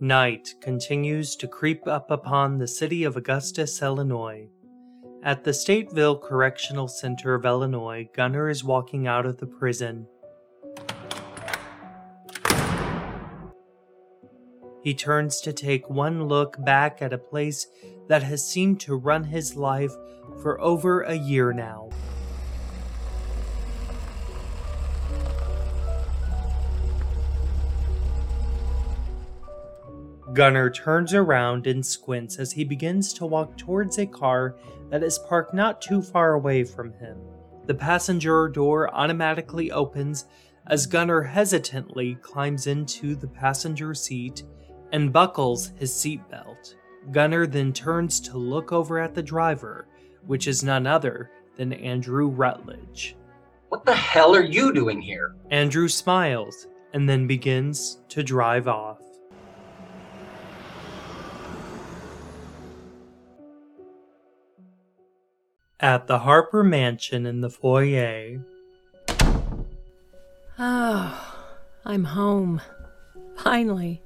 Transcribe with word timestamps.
Night 0.00 0.54
continues 0.60 1.36
to 1.36 1.48
creep 1.48 1.86
up 1.86 2.10
upon 2.10 2.58
the 2.58 2.68
city 2.68 3.04
of 3.04 3.16
Augustus, 3.16 3.80
Illinois. 3.80 4.46
At 5.22 5.42
the 5.42 5.52
Stateville 5.52 6.20
Correctional 6.20 6.86
Center 6.86 7.34
of 7.34 7.46
Illinois, 7.46 8.06
Gunner 8.14 8.50
is 8.50 8.62
walking 8.62 9.06
out 9.06 9.24
of 9.24 9.38
the 9.38 9.46
prison. 9.46 10.06
He 14.82 14.92
turns 14.92 15.40
to 15.40 15.54
take 15.54 15.88
one 15.88 16.28
look 16.28 16.62
back 16.62 17.00
at 17.00 17.14
a 17.14 17.18
place 17.18 17.66
that 18.06 18.22
has 18.22 18.46
seemed 18.46 18.80
to 18.80 18.96
run 18.96 19.24
his 19.24 19.56
life 19.56 19.92
for 20.42 20.60
over 20.60 21.00
a 21.00 21.14
year 21.14 21.54
now. 21.54 21.88
Gunnar 30.36 30.68
turns 30.68 31.14
around 31.14 31.66
and 31.66 31.84
squints 31.84 32.38
as 32.38 32.52
he 32.52 32.62
begins 32.62 33.14
to 33.14 33.24
walk 33.24 33.56
towards 33.56 33.98
a 33.98 34.04
car 34.04 34.56
that 34.90 35.02
is 35.02 35.18
parked 35.18 35.54
not 35.54 35.80
too 35.80 36.02
far 36.02 36.34
away 36.34 36.62
from 36.62 36.92
him. 36.92 37.16
The 37.64 37.74
passenger 37.74 38.46
door 38.50 38.94
automatically 38.94 39.72
opens 39.72 40.26
as 40.66 40.84
Gunnar 40.84 41.22
hesitantly 41.22 42.16
climbs 42.16 42.66
into 42.66 43.14
the 43.14 43.26
passenger 43.26 43.94
seat 43.94 44.42
and 44.92 45.10
buckles 45.10 45.72
his 45.76 45.90
seatbelt. 45.90 46.74
Gunnar 47.12 47.46
then 47.46 47.72
turns 47.72 48.20
to 48.20 48.36
look 48.36 48.72
over 48.72 49.00
at 49.00 49.14
the 49.14 49.22
driver, 49.22 49.88
which 50.26 50.46
is 50.46 50.62
none 50.62 50.86
other 50.86 51.30
than 51.56 51.72
Andrew 51.72 52.28
Rutledge. 52.28 53.16
What 53.70 53.86
the 53.86 53.94
hell 53.94 54.36
are 54.36 54.44
you 54.44 54.74
doing 54.74 55.00
here? 55.00 55.34
Andrew 55.50 55.88
smiles 55.88 56.66
and 56.92 57.08
then 57.08 57.26
begins 57.26 58.02
to 58.10 58.22
drive 58.22 58.68
off. 58.68 59.00
At 65.80 66.06
the 66.06 66.20
Harper 66.20 66.64
Mansion 66.64 67.26
in 67.26 67.42
the 67.42 67.50
foyer, 67.50 68.40
Oh, 70.58 71.36
I'm 71.84 72.04
home. 72.04 72.62
Finally. 73.36 74.02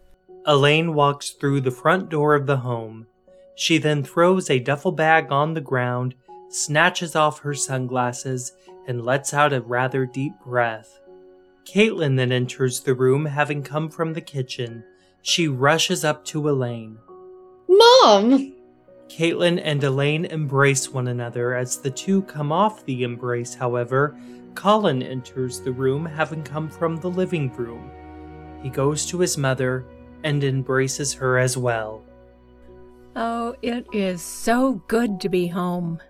Elaine 0.46 0.94
walks 0.94 1.30
through 1.30 1.60
the 1.60 1.70
front 1.70 2.08
door 2.08 2.34
of 2.34 2.46
the 2.46 2.56
home. 2.56 3.06
She 3.54 3.78
then 3.78 4.02
throws 4.02 4.50
a 4.50 4.58
duffel 4.58 4.90
bag 4.90 5.30
on 5.30 5.54
the 5.54 5.60
ground, 5.60 6.16
snatches 6.48 7.14
off 7.14 7.38
her 7.40 7.54
sunglasses, 7.54 8.52
and 8.88 9.04
lets 9.04 9.32
out 9.32 9.52
a 9.52 9.60
rather 9.60 10.06
deep 10.06 10.32
breath. 10.44 10.98
Caitlin 11.64 12.16
then 12.16 12.32
enters 12.32 12.80
the 12.80 12.94
room, 12.94 13.26
having 13.26 13.62
come 13.62 13.90
from 13.90 14.14
the 14.14 14.20
kitchen. 14.20 14.82
She 15.22 15.46
rushes 15.46 16.04
up 16.04 16.24
to 16.26 16.48
Elaine. 16.48 16.98
Mom! 17.68 18.59
Caitlin 19.10 19.60
and 19.62 19.82
Elaine 19.82 20.24
embrace 20.26 20.88
one 20.88 21.08
another. 21.08 21.54
As 21.56 21.78
the 21.78 21.90
two 21.90 22.22
come 22.22 22.52
off 22.52 22.84
the 22.84 23.02
embrace, 23.02 23.54
however, 23.54 24.16
Colin 24.54 25.02
enters 25.02 25.60
the 25.60 25.72
room, 25.72 26.06
having 26.06 26.44
come 26.44 26.68
from 26.68 26.96
the 26.96 27.10
living 27.10 27.52
room. 27.54 27.90
He 28.62 28.70
goes 28.70 29.04
to 29.06 29.18
his 29.18 29.36
mother 29.36 29.84
and 30.22 30.44
embraces 30.44 31.12
her 31.14 31.38
as 31.38 31.56
well. 31.56 32.04
Oh, 33.16 33.56
it 33.62 33.84
is 33.92 34.22
so 34.22 34.74
good 34.86 35.20
to 35.22 35.28
be 35.28 35.48
home. 35.48 36.00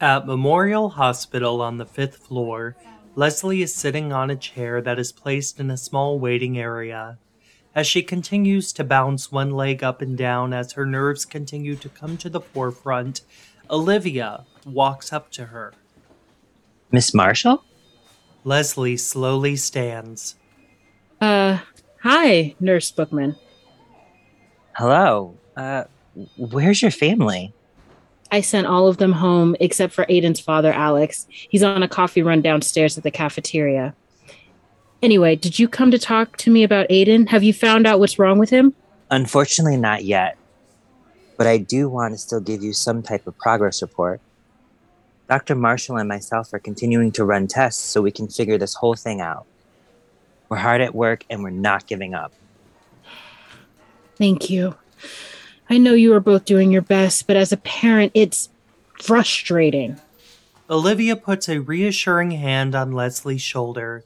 At 0.00 0.26
Memorial 0.26 0.88
Hospital 0.88 1.60
on 1.60 1.76
the 1.76 1.86
fifth 1.86 2.16
floor, 2.16 2.76
Leslie 3.14 3.62
is 3.62 3.74
sitting 3.74 4.10
on 4.10 4.30
a 4.30 4.36
chair 4.36 4.80
that 4.80 4.98
is 4.98 5.12
placed 5.12 5.60
in 5.60 5.70
a 5.70 5.76
small 5.76 6.18
waiting 6.18 6.58
area. 6.58 7.18
As 7.76 7.86
she 7.86 8.02
continues 8.02 8.72
to 8.72 8.84
bounce 8.84 9.30
one 9.30 9.50
leg 9.50 9.84
up 9.84 10.00
and 10.00 10.16
down 10.16 10.54
as 10.54 10.72
her 10.72 10.86
nerves 10.86 11.26
continue 11.26 11.76
to 11.76 11.90
come 11.90 12.16
to 12.16 12.30
the 12.30 12.40
forefront, 12.40 13.20
Olivia 13.68 14.46
walks 14.64 15.12
up 15.12 15.30
to 15.32 15.44
her. 15.44 15.74
Miss 16.90 17.12
Marshall? 17.12 17.62
Leslie 18.44 18.96
slowly 18.96 19.56
stands. 19.56 20.36
Uh, 21.20 21.58
hi, 22.00 22.54
Nurse 22.60 22.90
Bookman. 22.90 23.36
Hello. 24.72 25.36
Uh, 25.54 25.84
where's 26.38 26.80
your 26.80 26.90
family? 26.90 27.52
I 28.32 28.40
sent 28.40 28.66
all 28.66 28.88
of 28.88 28.96
them 28.96 29.12
home 29.12 29.54
except 29.60 29.92
for 29.92 30.06
Aiden's 30.06 30.40
father, 30.40 30.72
Alex. 30.72 31.26
He's 31.28 31.62
on 31.62 31.82
a 31.82 31.88
coffee 31.88 32.22
run 32.22 32.40
downstairs 32.40 32.96
at 32.96 33.04
the 33.04 33.10
cafeteria. 33.10 33.94
Anyway, 35.02 35.36
did 35.36 35.58
you 35.58 35.68
come 35.68 35.90
to 35.90 35.98
talk 35.98 36.36
to 36.38 36.50
me 36.50 36.62
about 36.62 36.88
Aiden? 36.88 37.28
Have 37.28 37.42
you 37.42 37.52
found 37.52 37.86
out 37.86 38.00
what's 38.00 38.18
wrong 38.18 38.38
with 38.38 38.50
him? 38.50 38.74
Unfortunately, 39.10 39.76
not 39.76 40.04
yet. 40.04 40.36
But 41.36 41.46
I 41.46 41.58
do 41.58 41.88
want 41.88 42.14
to 42.14 42.18
still 42.18 42.40
give 42.40 42.62
you 42.62 42.72
some 42.72 43.02
type 43.02 43.26
of 43.26 43.36
progress 43.36 43.82
report. 43.82 44.20
Dr. 45.28 45.54
Marshall 45.54 45.96
and 45.96 46.08
myself 46.08 46.52
are 46.54 46.58
continuing 46.58 47.12
to 47.12 47.24
run 47.24 47.46
tests 47.46 47.82
so 47.82 48.00
we 48.00 48.10
can 48.10 48.28
figure 48.28 48.58
this 48.58 48.74
whole 48.74 48.94
thing 48.94 49.20
out. 49.20 49.44
We're 50.48 50.58
hard 50.58 50.80
at 50.80 50.94
work 50.94 51.24
and 51.28 51.42
we're 51.42 51.50
not 51.50 51.86
giving 51.86 52.14
up. 52.14 52.32
Thank 54.16 54.48
you. 54.48 54.76
I 55.68 55.78
know 55.78 55.94
you 55.94 56.14
are 56.14 56.20
both 56.20 56.44
doing 56.44 56.70
your 56.70 56.82
best, 56.82 57.26
but 57.26 57.36
as 57.36 57.52
a 57.52 57.56
parent, 57.56 58.12
it's 58.14 58.48
frustrating. 59.02 60.00
Olivia 60.70 61.16
puts 61.16 61.48
a 61.48 61.60
reassuring 61.60 62.30
hand 62.30 62.74
on 62.74 62.92
Leslie's 62.92 63.42
shoulder. 63.42 64.04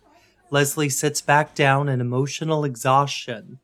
Leslie 0.51 0.89
sits 0.89 1.21
back 1.21 1.55
down 1.55 1.89
in 1.89 2.01
emotional 2.01 2.65
exhaustion. 2.65 3.61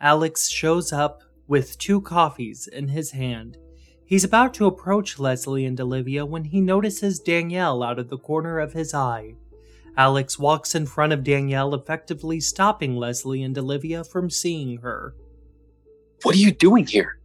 Alex 0.00 0.48
shows 0.48 0.92
up 0.92 1.22
with 1.46 1.78
two 1.78 2.00
coffees 2.02 2.66
in 2.66 2.88
his 2.88 3.12
hand. 3.12 3.56
He's 4.04 4.24
about 4.24 4.54
to 4.54 4.66
approach 4.66 5.18
Leslie 5.18 5.64
and 5.64 5.80
Olivia 5.80 6.24
when 6.24 6.44
he 6.44 6.60
notices 6.60 7.18
Danielle 7.18 7.82
out 7.82 7.98
of 7.98 8.08
the 8.08 8.18
corner 8.18 8.58
of 8.58 8.72
his 8.72 8.94
eye. 8.94 9.34
Alex 9.96 10.38
walks 10.38 10.74
in 10.74 10.86
front 10.86 11.12
of 11.12 11.24
Danielle, 11.24 11.74
effectively 11.74 12.40
stopping 12.40 12.96
Leslie 12.96 13.42
and 13.42 13.58
Olivia 13.58 14.04
from 14.04 14.30
seeing 14.30 14.78
her. 14.78 15.14
What 16.22 16.34
are 16.34 16.38
you 16.38 16.52
doing 16.52 16.86
here? 16.86 17.18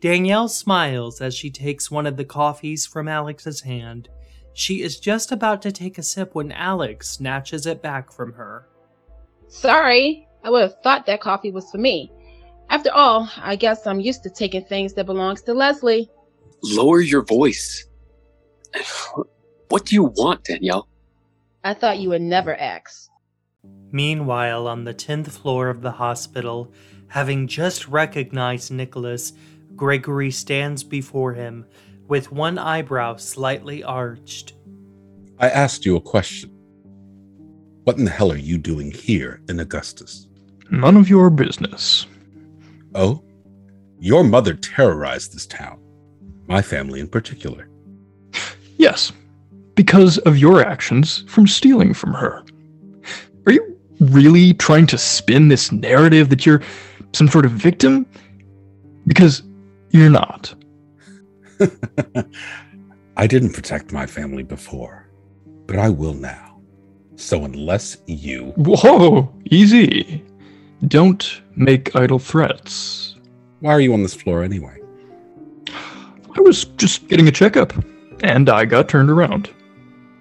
Danielle 0.00 0.48
smiles 0.48 1.20
as 1.20 1.34
she 1.34 1.50
takes 1.50 1.90
one 1.90 2.06
of 2.06 2.16
the 2.16 2.24
coffees 2.24 2.86
from 2.86 3.08
Alex's 3.08 3.62
hand. 3.62 4.08
She 4.52 4.82
is 4.82 4.98
just 4.98 5.30
about 5.30 5.62
to 5.62 5.72
take 5.72 5.98
a 5.98 6.02
sip 6.02 6.34
when 6.34 6.52
Alex 6.52 7.08
snatches 7.08 7.66
it 7.66 7.80
back 7.80 8.10
from 8.12 8.32
her. 8.32 8.66
Sorry, 9.46 10.26
I 10.44 10.50
would 10.50 10.62
have 10.62 10.82
thought 10.82 11.06
that 11.06 11.20
coffee 11.20 11.50
was 11.50 11.70
for 11.70 11.78
me. 11.78 12.12
After 12.70 12.92
all, 12.92 13.30
I 13.38 13.56
guess 13.56 13.86
I'm 13.86 14.00
used 14.00 14.22
to 14.24 14.30
taking 14.30 14.64
things 14.64 14.92
that 14.94 15.06
belongs 15.06 15.42
to 15.42 15.54
Leslie. 15.54 16.10
Lower 16.62 17.00
your 17.00 17.22
voice. 17.22 17.86
What 19.68 19.86
do 19.86 19.94
you 19.94 20.04
want, 20.04 20.44
Danielle? 20.44 20.88
I 21.64 21.74
thought 21.74 21.98
you 21.98 22.10
would 22.10 22.22
never 22.22 22.54
ask. 22.56 23.08
Meanwhile, 23.90 24.66
on 24.66 24.84
the 24.84 24.94
10th 24.94 25.28
floor 25.28 25.68
of 25.68 25.80
the 25.80 25.92
hospital, 25.92 26.72
having 27.08 27.46
just 27.46 27.88
recognized 27.88 28.70
Nicholas, 28.70 29.32
Gregory 29.74 30.30
stands 30.30 30.82
before 30.84 31.34
him 31.34 31.64
with 32.08 32.32
one 32.32 32.58
eyebrow 32.58 33.16
slightly 33.16 33.84
arched. 33.84 34.54
I 35.38 35.48
asked 35.48 35.86
you 35.86 35.96
a 35.96 36.00
question. 36.00 36.50
What 37.84 37.96
in 37.98 38.04
the 38.04 38.10
hell 38.10 38.32
are 38.32 38.36
you 38.36 38.58
doing 38.58 38.90
here 38.90 39.40
in 39.48 39.60
Augustus? 39.60 40.26
None 40.70 40.96
of 40.96 41.08
your 41.08 41.30
business. 41.30 42.06
Oh? 42.94 43.22
Your 44.00 44.24
mother 44.24 44.54
terrorized 44.54 45.34
this 45.34 45.46
town. 45.46 45.80
My 46.46 46.62
family 46.62 47.00
in 47.00 47.08
particular. 47.08 47.68
Yes, 48.76 49.12
because 49.74 50.18
of 50.18 50.38
your 50.38 50.64
actions 50.64 51.24
from 51.28 51.46
stealing 51.46 51.94
from 51.94 52.14
her. 52.14 52.44
Are 53.46 53.52
you 53.52 53.78
really 54.00 54.54
trying 54.54 54.86
to 54.88 54.98
spin 54.98 55.48
this 55.48 55.72
narrative 55.72 56.30
that 56.30 56.46
you're 56.46 56.62
some 57.12 57.28
sort 57.28 57.44
of 57.44 57.52
victim? 57.52 58.06
Because 59.06 59.42
you're 59.90 60.10
not. 60.10 60.54
I 63.16 63.26
didn't 63.26 63.52
protect 63.52 63.92
my 63.92 64.06
family 64.06 64.42
before, 64.42 65.08
but 65.66 65.78
I 65.78 65.88
will 65.88 66.14
now. 66.14 66.60
So 67.16 67.44
unless 67.44 67.96
you. 68.06 68.52
Whoa, 68.56 69.32
easy. 69.50 70.24
Don't 70.86 71.42
make 71.56 71.94
idle 71.96 72.20
threats. 72.20 73.16
Why 73.60 73.72
are 73.72 73.80
you 73.80 73.92
on 73.92 74.02
this 74.02 74.14
floor 74.14 74.44
anyway? 74.44 74.80
I 76.36 76.40
was 76.40 76.64
just 76.64 77.08
getting 77.08 77.26
a 77.26 77.32
checkup, 77.32 77.72
and 78.22 78.48
I 78.48 78.64
got 78.64 78.88
turned 78.88 79.10
around. 79.10 79.50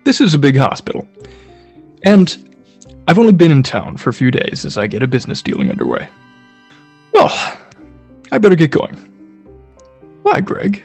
This 0.03 0.19
is 0.19 0.33
a 0.33 0.39
big 0.39 0.57
hospital. 0.57 1.07
And 2.03 2.57
I've 3.07 3.19
only 3.19 3.33
been 3.33 3.51
in 3.51 3.61
town 3.61 3.97
for 3.97 4.09
a 4.09 4.13
few 4.13 4.31
days 4.31 4.65
as 4.65 4.77
I 4.77 4.87
get 4.87 5.03
a 5.03 5.07
business 5.07 5.41
dealing 5.41 5.69
underway. 5.69 6.09
Well, 7.13 7.29
I 8.31 8.37
better 8.39 8.55
get 8.55 8.71
going. 8.71 8.97
Bye, 10.23 10.41
Greg. 10.41 10.83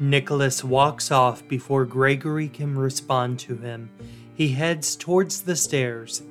Nicholas 0.00 0.64
walks 0.64 1.10
off 1.10 1.46
before 1.46 1.84
Gregory 1.84 2.48
can 2.48 2.74
respond 2.74 3.38
to 3.38 3.54
him. 3.54 3.90
He 4.34 4.48
heads 4.48 4.96
towards 4.96 5.42
the 5.42 5.54
stairs. 5.54 6.22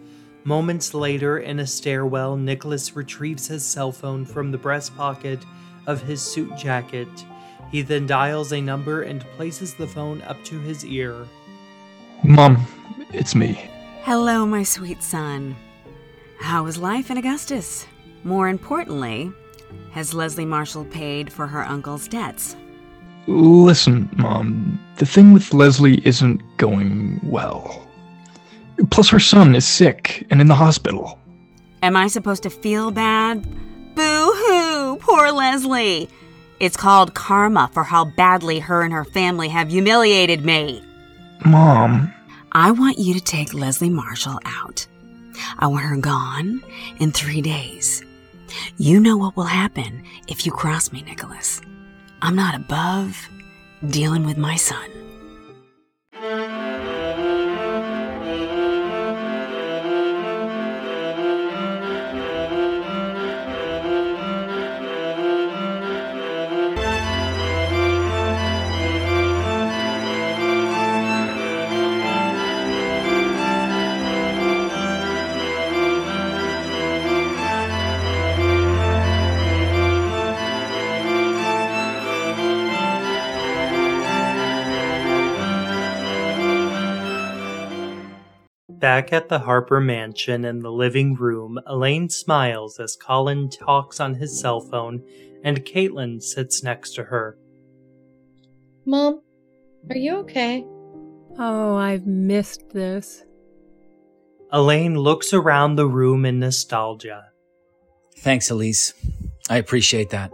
Moments 0.44 0.96
later, 0.96 1.38
in 1.38 1.60
a 1.60 1.68
stairwell, 1.68 2.36
Nicholas 2.36 2.96
retrieves 2.96 3.46
his 3.46 3.64
cell 3.64 3.92
phone 3.92 4.26
from 4.26 4.52
the 4.52 4.58
breast 4.58 4.98
pocket 4.98 5.46
of 5.86 6.02
his 6.02 6.20
suit 6.20 6.58
jacket. 6.58 7.08
He 7.72 7.84
then 7.84 8.08
dials 8.08 8.52
a 8.54 8.60
number 8.60 9.04
and 9.04 9.22
places 9.38 9.76
the 9.76 9.86
phone 9.86 10.24
up 10.24 10.44
to 10.46 10.60
his 10.60 10.84
ear. 10.84 11.28
Mom, 12.24 12.66
it's 13.14 13.36
me. 13.36 13.70
Hello, 14.02 14.48
my 14.48 14.64
sweet 14.64 15.04
son. 15.04 15.56
How 16.40 16.66
is 16.66 16.80
life 16.80 17.12
in 17.12 17.18
Augustus? 17.18 17.86
More 18.24 18.50
importantly, 18.50 19.32
has 19.92 20.16
Leslie 20.16 20.46
Marshall 20.46 20.86
paid 20.86 21.32
for 21.32 21.46
her 21.46 21.64
uncle's 21.64 22.08
debts? 22.08 22.56
Listen, 23.30 24.10
Mom, 24.18 24.80
the 24.96 25.06
thing 25.06 25.34
with 25.34 25.54
Leslie 25.54 26.04
isn't 26.04 26.42
going 26.58 27.20
well. 27.24 27.88
Plus, 28.90 29.08
her 29.10 29.20
son 29.20 29.54
is 29.54 29.68
sick 29.68 30.26
and 30.32 30.42
in 30.42 30.48
the 30.48 30.56
hospital. 30.56 31.20
Am 31.84 31.96
I 31.96 32.08
supposed 32.08 32.42
to 32.42 32.50
feel 32.50 32.90
bad? 32.90 33.44
Boo 33.94 34.34
hoo, 34.34 34.98
poor 34.98 35.32
Leslie. 35.32 36.10
It's 36.60 36.76
called 36.76 37.14
karma 37.14 37.70
for 37.72 37.84
how 37.84 38.06
badly 38.06 38.58
her 38.58 38.82
and 38.82 38.92
her 38.92 39.06
family 39.06 39.48
have 39.50 39.70
humiliated 39.70 40.44
me. 40.44 40.84
Mom, 41.46 42.12
I 42.54 42.72
want 42.72 42.98
you 42.98 43.14
to 43.14 43.22
take 43.22 43.54
Leslie 43.54 43.92
Marshall 43.92 44.40
out. 44.44 44.88
I 45.60 45.68
want 45.68 45.86
her 45.86 45.98
gone 45.98 46.64
in 47.00 47.12
three 47.12 47.44
days. 47.44 48.04
You 48.78 49.00
know 49.00 49.18
what 49.18 49.38
will 49.38 49.44
happen 49.44 50.04
if 50.28 50.48
you 50.48 50.52
cross 50.52 50.92
me, 50.92 51.04
Nicholas. 51.04 51.62
I'm 52.22 52.36
not 52.36 52.54
above 52.54 53.30
dealing 53.88 54.26
with 54.26 54.38
my 54.38 54.58
son. 54.58 55.09
Back 89.00 89.14
at 89.14 89.30
the 89.30 89.40
Harper 89.40 89.80
mansion 89.80 90.44
in 90.44 90.60
the 90.60 90.74
living 90.74 91.16
room, 91.16 91.58
Elaine 91.66 92.10
smiles 92.10 92.82
as 92.82 92.98
Colin 92.98 93.50
talks 93.50 94.02
on 94.02 94.16
his 94.16 94.38
cell 94.38 94.60
phone 94.60 95.02
and 95.42 95.64
Caitlin 95.64 96.22
sits 96.22 96.64
next 96.64 96.96
to 96.96 97.06
her. 97.06 97.38
Mom, 98.86 99.22
are 99.90 99.96
you 99.96 100.18
okay? 100.18 100.66
Oh, 101.38 101.78
I've 101.78 102.08
missed 102.08 102.72
this. 102.72 103.24
Elaine 104.52 105.00
looks 105.00 105.32
around 105.32 105.78
the 105.78 105.88
room 105.88 106.26
in 106.26 106.40
nostalgia. 106.40 107.30
Thanks, 108.18 108.50
Elise. 108.50 108.94
I 109.50 109.56
appreciate 109.60 110.10
that. 110.10 110.34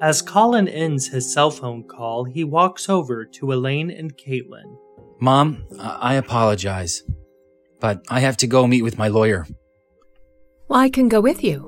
As 0.00 0.20
Colin 0.20 0.66
ends 0.66 1.06
his 1.06 1.32
cell 1.32 1.52
phone 1.52 1.84
call, 1.84 2.24
he 2.24 2.42
walks 2.42 2.88
over 2.88 3.24
to 3.24 3.52
Elaine 3.52 3.92
and 3.92 4.18
Caitlin. 4.18 4.78
Mom, 5.20 5.64
I 5.78 6.14
I 6.14 6.14
apologize, 6.14 7.04
but 7.80 8.04
I 8.08 8.20
have 8.20 8.36
to 8.38 8.46
go 8.46 8.66
meet 8.66 8.82
with 8.82 8.98
my 8.98 9.08
lawyer. 9.08 9.46
Well, 10.68 10.80
I 10.80 10.90
can 10.90 11.08
go 11.08 11.20
with 11.20 11.42
you. 11.42 11.66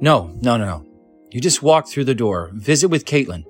No, 0.00 0.36
no, 0.40 0.56
no, 0.56 0.64
no. 0.64 0.86
You 1.30 1.40
just 1.40 1.62
walk 1.62 1.88
through 1.88 2.04
the 2.04 2.14
door, 2.14 2.50
visit 2.54 2.88
with 2.88 3.04
Caitlin. 3.04 3.44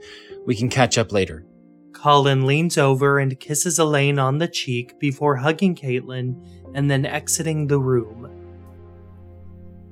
We 0.47 0.57
can 0.57 0.69
catch 0.69 0.97
up 0.97 1.13
later. 1.13 1.45
Colin 1.93 2.47
leans 2.47 2.79
over 2.79 3.19
and 3.19 3.39
kisses 3.39 3.79
Elaine 3.79 4.19
on 4.19 4.39
the 4.39 4.49
cheek 4.49 4.99
before 4.99 5.37
hugging 5.37 5.75
Caitlin 5.75 6.35
and 6.75 6.91
then 6.91 7.05
exiting 7.05 7.67
the 7.67 7.79
room. 7.79 8.31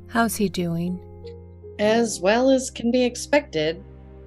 How's 0.09 0.37
he 0.37 0.49
doing? 0.49 1.01
As 1.79 2.21
well 2.21 2.49
as 2.51 2.71
can 2.71 2.91
be 2.91 3.05
expected. 3.05 3.83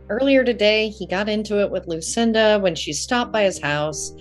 Earlier 0.10 0.44
today, 0.44 0.90
he 0.90 1.08
got 1.08 1.30
into 1.30 1.62
it 1.62 1.72
with 1.72 1.88
Lucinda 1.88 2.60
when 2.60 2.76
she 2.76 2.94
stopped 2.94 3.32
by 3.32 3.44
his 3.44 3.62
house, 3.62 4.14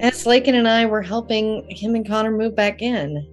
as 0.00 0.26
Lakin 0.26 0.54
and 0.54 0.68
I 0.68 0.86
were 0.86 1.02
helping 1.02 1.68
him 1.70 1.94
and 1.94 2.06
Connor 2.06 2.30
move 2.30 2.54
back 2.54 2.82
in. 2.82 3.26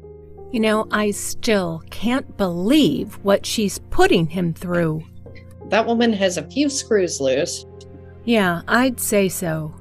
You 0.51 0.59
know, 0.59 0.87
I 0.91 1.11
still 1.11 1.81
can't 1.89 2.37
believe 2.37 3.15
what 3.23 3.45
she's 3.45 3.79
putting 3.89 4.27
him 4.27 4.53
through. 4.53 5.03
That 5.69 5.87
woman 5.87 6.13
has 6.13 6.37
a 6.37 6.49
few 6.49 6.69
screws 6.69 7.19
loose. 7.19 7.65
Yeah, 8.25 8.61
I'd 8.67 8.99
say 8.99 9.29
so. 9.29 9.73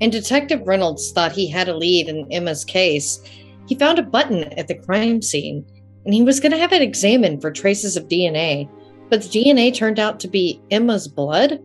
And 0.00 0.10
Detective 0.10 0.66
Reynolds 0.66 1.12
thought 1.12 1.32
he 1.32 1.48
had 1.48 1.68
a 1.68 1.76
lead 1.76 2.08
in 2.08 2.30
Emma's 2.32 2.64
case. 2.64 3.22
He 3.66 3.74
found 3.74 3.98
a 3.98 4.02
button 4.02 4.44
at 4.58 4.68
the 4.68 4.74
crime 4.74 5.22
scene, 5.22 5.64
and 6.04 6.12
he 6.12 6.22
was 6.22 6.40
going 6.40 6.52
to 6.52 6.58
have 6.58 6.72
it 6.72 6.82
examined 6.82 7.40
for 7.40 7.50
traces 7.50 7.96
of 7.96 8.08
DNA. 8.08 8.68
But 9.08 9.22
the 9.22 9.28
DNA 9.28 9.74
turned 9.74 9.98
out 9.98 10.20
to 10.20 10.28
be 10.28 10.60
Emma's 10.70 11.08
blood. 11.08 11.60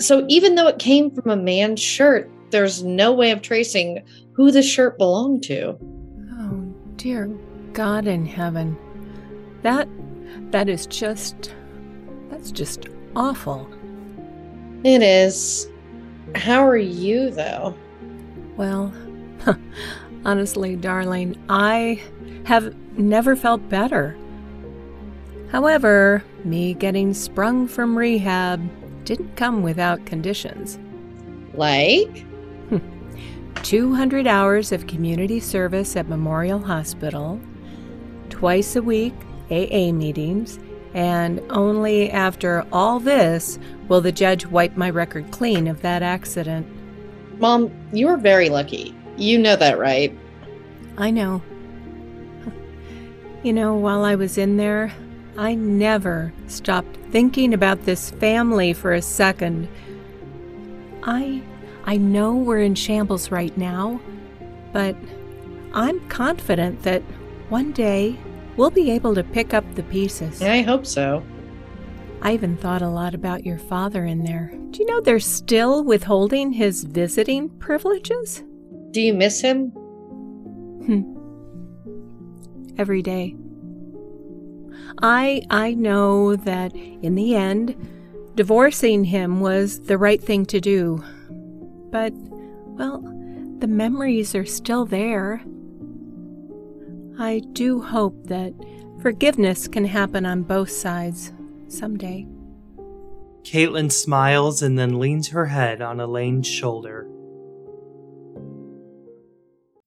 So 0.00 0.24
even 0.28 0.54
though 0.54 0.66
it 0.66 0.78
came 0.78 1.10
from 1.10 1.30
a 1.30 1.36
man's 1.36 1.80
shirt, 1.80 2.29
there's 2.50 2.82
no 2.82 3.12
way 3.12 3.30
of 3.30 3.42
tracing 3.42 4.02
who 4.32 4.50
the 4.50 4.62
shirt 4.62 4.98
belonged 4.98 5.42
to. 5.44 5.78
Oh, 6.32 6.74
dear 6.96 7.26
God 7.72 8.06
in 8.06 8.26
heaven. 8.26 8.76
That 9.62 9.88
that 10.50 10.68
is 10.68 10.86
just 10.86 11.54
that's 12.30 12.50
just 12.50 12.86
awful. 13.16 13.68
It 14.84 15.02
is. 15.02 15.68
How 16.34 16.66
are 16.66 16.76
you, 16.76 17.30
though? 17.30 17.76
Well, 18.56 18.92
honestly, 20.24 20.76
darling, 20.76 21.36
I 21.48 22.00
have 22.44 22.74
never 22.96 23.36
felt 23.36 23.68
better. 23.68 24.16
However, 25.50 26.24
me 26.44 26.74
getting 26.74 27.12
sprung 27.12 27.66
from 27.66 27.98
rehab 27.98 28.60
didn't 29.04 29.36
come 29.36 29.62
without 29.62 30.06
conditions. 30.06 30.78
Like? 31.54 32.24
200 33.56 34.26
hours 34.26 34.72
of 34.72 34.86
community 34.86 35.40
service 35.40 35.96
at 35.96 36.08
Memorial 36.08 36.60
Hospital, 36.60 37.40
twice 38.28 38.76
a 38.76 38.82
week 38.82 39.14
AA 39.50 39.92
meetings, 39.92 40.58
and 40.94 41.40
only 41.50 42.10
after 42.10 42.66
all 42.72 42.98
this 42.98 43.58
will 43.88 44.00
the 44.00 44.12
judge 44.12 44.46
wipe 44.46 44.76
my 44.76 44.90
record 44.90 45.30
clean 45.30 45.68
of 45.68 45.82
that 45.82 46.02
accident. 46.02 46.66
Mom, 47.38 47.70
you 47.92 48.08
are 48.08 48.16
very 48.16 48.48
lucky. 48.48 48.94
You 49.16 49.38
know 49.38 49.56
that, 49.56 49.78
right? 49.78 50.16
I 50.98 51.10
know. 51.10 51.42
You 53.42 53.52
know, 53.52 53.74
while 53.74 54.04
I 54.04 54.16
was 54.16 54.36
in 54.36 54.58
there, 54.58 54.92
I 55.38 55.54
never 55.54 56.32
stopped 56.46 56.98
thinking 57.10 57.54
about 57.54 57.84
this 57.84 58.10
family 58.10 58.72
for 58.72 58.92
a 58.92 59.00
second. 59.00 59.68
I 61.02 61.42
I 61.84 61.96
know 61.96 62.34
we're 62.34 62.60
in 62.60 62.74
shambles 62.74 63.30
right 63.30 63.56
now, 63.56 64.00
but 64.72 64.96
I'm 65.72 66.00
confident 66.08 66.82
that 66.82 67.02
one 67.48 67.72
day 67.72 68.16
we'll 68.56 68.70
be 68.70 68.90
able 68.90 69.14
to 69.14 69.24
pick 69.24 69.54
up 69.54 69.64
the 69.74 69.82
pieces. 69.84 70.42
I 70.42 70.62
hope 70.62 70.86
so. 70.86 71.22
I 72.22 72.34
even 72.34 72.56
thought 72.56 72.82
a 72.82 72.88
lot 72.88 73.14
about 73.14 73.46
your 73.46 73.58
father 73.58 74.04
in 74.04 74.24
there. 74.24 74.52
Do 74.70 74.80
you 74.80 74.86
know 74.86 75.00
they're 75.00 75.20
still 75.20 75.82
withholding 75.82 76.52
his 76.52 76.84
visiting 76.84 77.48
privileges? 77.48 78.42
Do 78.90 79.00
you 79.00 79.14
miss 79.14 79.40
him? 79.40 79.70
Hmm. 80.86 81.16
Every 82.78 83.02
day. 83.02 83.36
I 85.02 85.42
I 85.50 85.74
know 85.74 86.36
that 86.36 86.74
in 86.74 87.14
the 87.14 87.34
end 87.34 87.74
divorcing 88.34 89.04
him 89.04 89.40
was 89.40 89.80
the 89.80 89.98
right 89.98 90.22
thing 90.22 90.44
to 90.46 90.60
do. 90.60 91.02
But 91.90 92.12
well, 92.14 93.00
the 93.58 93.66
memories 93.66 94.34
are 94.34 94.46
still 94.46 94.84
there. 94.86 95.42
I 97.18 97.40
do 97.52 97.82
hope 97.82 98.26
that 98.28 98.54
forgiveness 99.02 99.68
can 99.68 99.84
happen 99.84 100.24
on 100.24 100.42
both 100.42 100.70
sides 100.70 101.32
someday. 101.68 102.26
Caitlin 103.42 103.90
smiles 103.90 104.62
and 104.62 104.78
then 104.78 104.98
leans 104.98 105.28
her 105.28 105.46
head 105.46 105.82
on 105.82 106.00
Elaine's 106.00 106.46
shoulder. 106.46 107.08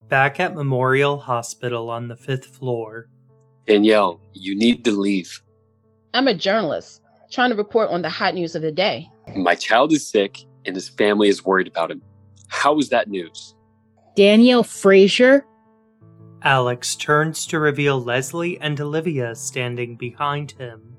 Back 0.07 0.39
at 0.39 0.53
Memorial 0.53 1.17
Hospital 1.17 1.89
on 1.89 2.07
the 2.07 2.15
fifth 2.15 2.45
floor, 2.45 3.07
Danielle, 3.65 4.19
you 4.33 4.55
need 4.55 4.83
to 4.85 4.91
leave. 4.91 5.41
I'm 6.13 6.27
a 6.27 6.35
journalist 6.35 7.01
trying 7.31 7.49
to 7.49 7.55
report 7.55 7.89
on 7.89 8.01
the 8.01 8.09
hot 8.09 8.35
news 8.35 8.55
of 8.55 8.61
the 8.61 8.71
day. 8.71 9.09
My 9.35 9.55
child 9.55 9.91
is 9.93 10.07
sick 10.07 10.45
and 10.65 10.75
his 10.75 10.89
family 10.89 11.29
is 11.29 11.45
worried 11.45 11.67
about 11.67 11.91
him. 11.91 12.01
How 12.47 12.77
is 12.77 12.89
that 12.89 13.09
news? 13.09 13.55
Danielle 14.15 14.63
Frazier? 14.63 15.45
Alex 16.43 16.95
turns 16.95 17.45
to 17.47 17.59
reveal 17.59 18.01
Leslie 18.01 18.59
and 18.59 18.79
Olivia 18.79 19.33
standing 19.33 19.95
behind 19.95 20.51
him. 20.51 20.95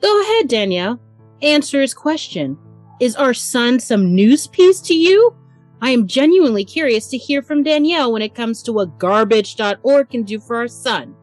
Go 0.00 0.22
ahead, 0.22 0.48
Danielle. 0.48 0.98
Answer 1.42 1.80
his 1.80 1.94
question. 1.94 2.58
Is 3.00 3.14
our 3.14 3.34
son 3.34 3.78
some 3.78 4.14
news 4.14 4.46
piece 4.46 4.80
to 4.82 4.94
you? 4.94 5.34
I 5.80 5.90
am 5.90 6.08
genuinely 6.08 6.64
curious 6.64 7.06
to 7.08 7.18
hear 7.18 7.42
from 7.42 7.62
Danielle 7.62 8.12
when 8.12 8.22
it 8.22 8.34
comes 8.34 8.62
to 8.64 8.72
what 8.72 8.98
garbage.org 8.98 10.10
can 10.10 10.24
do 10.24 10.40
for 10.40 10.56
our 10.56 10.66
son. 10.66 11.14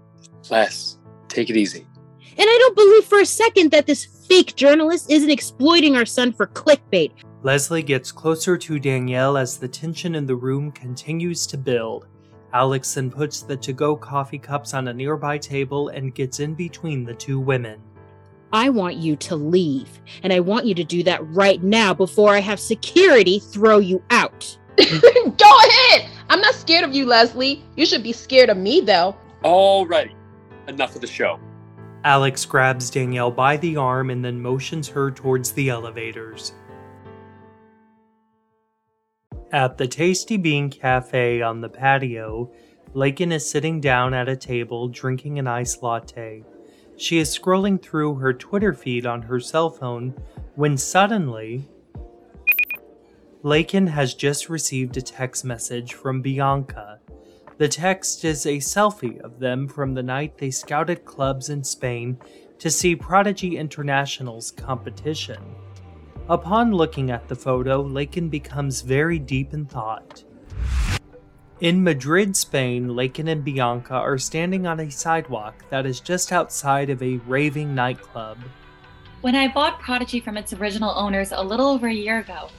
Les, 0.49 0.97
take 1.27 1.49
it 1.49 1.57
easy. 1.57 1.85
And 2.37 2.47
I 2.47 2.57
don't 2.59 2.75
believe 2.75 3.03
for 3.05 3.19
a 3.19 3.25
second 3.25 3.71
that 3.71 3.87
this 3.87 4.05
fake 4.27 4.55
journalist 4.55 5.11
isn't 5.11 5.29
exploiting 5.29 5.95
our 5.95 6.05
son 6.05 6.33
for 6.33 6.47
clickbait. 6.47 7.11
Leslie 7.43 7.83
gets 7.83 8.11
closer 8.11 8.57
to 8.57 8.79
Danielle 8.79 9.37
as 9.37 9.57
the 9.57 9.67
tension 9.67 10.15
in 10.15 10.25
the 10.25 10.35
room 10.35 10.71
continues 10.71 11.45
to 11.47 11.57
build. 11.57 12.07
Alex 12.53 12.93
then 12.93 13.11
puts 13.11 13.41
the 13.41 13.57
to 13.57 13.73
go 13.73 13.95
coffee 13.95 14.39
cups 14.39 14.73
on 14.73 14.87
a 14.87 14.93
nearby 14.93 15.37
table 15.37 15.89
and 15.89 16.15
gets 16.15 16.39
in 16.39 16.55
between 16.55 17.03
the 17.03 17.13
two 17.13 17.39
women. 17.39 17.81
I 18.53 18.69
want 18.69 18.95
you 18.95 19.17
to 19.17 19.35
leave, 19.35 19.99
and 20.23 20.31
I 20.31 20.39
want 20.39 20.65
you 20.65 20.73
to 20.75 20.83
do 20.83 21.03
that 21.03 21.25
right 21.33 21.61
now 21.61 21.93
before 21.93 22.33
I 22.33 22.39
have 22.39 22.59
security 22.59 23.39
throw 23.39 23.79
you 23.79 24.01
out. 24.09 24.57
Go 24.77 25.57
ahead. 25.67 26.09
I'm 26.29 26.39
not 26.39 26.55
scared 26.55 26.85
of 26.85 26.93
you, 26.95 27.05
Leslie. 27.05 27.63
You 27.75 27.85
should 27.85 28.03
be 28.03 28.13
scared 28.13 28.49
of 28.49 28.57
me, 28.57 28.79
though. 28.79 29.15
Alrighty, 29.43 30.13
enough 30.67 30.95
of 30.95 31.01
the 31.01 31.07
show. 31.07 31.39
Alex 32.05 32.45
grabs 32.45 32.91
Danielle 32.91 33.31
by 33.31 33.57
the 33.57 33.75
arm 33.75 34.11
and 34.11 34.23
then 34.23 34.39
motions 34.39 34.87
her 34.87 35.09
towards 35.09 35.51
the 35.53 35.69
elevators. 35.69 36.53
At 39.51 39.79
the 39.79 39.87
Tasty 39.87 40.37
Bean 40.37 40.69
Cafe 40.69 41.41
on 41.41 41.61
the 41.61 41.69
patio, 41.69 42.51
Lakin 42.93 43.31
is 43.31 43.49
sitting 43.49 43.81
down 43.81 44.13
at 44.13 44.29
a 44.29 44.35
table 44.35 44.87
drinking 44.87 45.39
an 45.39 45.47
iced 45.47 45.81
latte. 45.81 46.43
She 46.95 47.17
is 47.17 47.35
scrolling 47.35 47.81
through 47.81 48.15
her 48.15 48.33
Twitter 48.33 48.75
feed 48.75 49.07
on 49.07 49.23
her 49.23 49.39
cell 49.39 49.71
phone 49.71 50.13
when 50.53 50.77
suddenly. 50.77 51.67
Lakin 53.41 53.87
has 53.87 54.13
just 54.13 54.47
received 54.47 54.95
a 54.95 55.01
text 55.01 55.43
message 55.43 55.95
from 55.95 56.21
Bianca. 56.21 56.99
The 57.57 57.69
text 57.69 58.25
is 58.25 58.45
a 58.45 58.57
selfie 58.57 59.21
of 59.21 59.39
them 59.39 59.69
from 59.69 59.93
the 59.93 60.03
night 60.03 60.37
they 60.37 60.51
scouted 60.51 61.05
clubs 61.05 61.49
in 61.49 61.63
Spain 61.63 62.17
to 62.59 62.69
see 62.69 62.97
Prodigy 62.97 63.55
International's 63.55 64.51
competition. 64.51 65.41
Upon 66.27 66.73
looking 66.73 67.11
at 67.11 67.29
the 67.29 67.35
photo, 67.35 67.81
Lakin 67.81 68.27
becomes 68.27 68.81
very 68.81 69.19
deep 69.19 69.53
in 69.53 69.65
thought. 69.65 70.25
In 71.61 71.81
Madrid, 71.81 72.35
Spain, 72.35 72.93
Lakin 72.93 73.29
and 73.29 73.41
Bianca 73.41 73.93
are 73.93 74.17
standing 74.17 74.67
on 74.67 74.81
a 74.81 74.91
sidewalk 74.91 75.63
that 75.69 75.85
is 75.85 76.01
just 76.01 76.33
outside 76.33 76.89
of 76.89 77.01
a 77.01 77.17
raving 77.25 77.73
nightclub. 77.73 78.37
When 79.21 79.35
I 79.35 79.47
bought 79.47 79.79
Prodigy 79.79 80.19
from 80.19 80.35
its 80.35 80.51
original 80.51 80.91
owners 80.93 81.31
a 81.31 81.41
little 81.41 81.67
over 81.67 81.87
a 81.87 81.93
year 81.93 82.19
ago, 82.19 82.49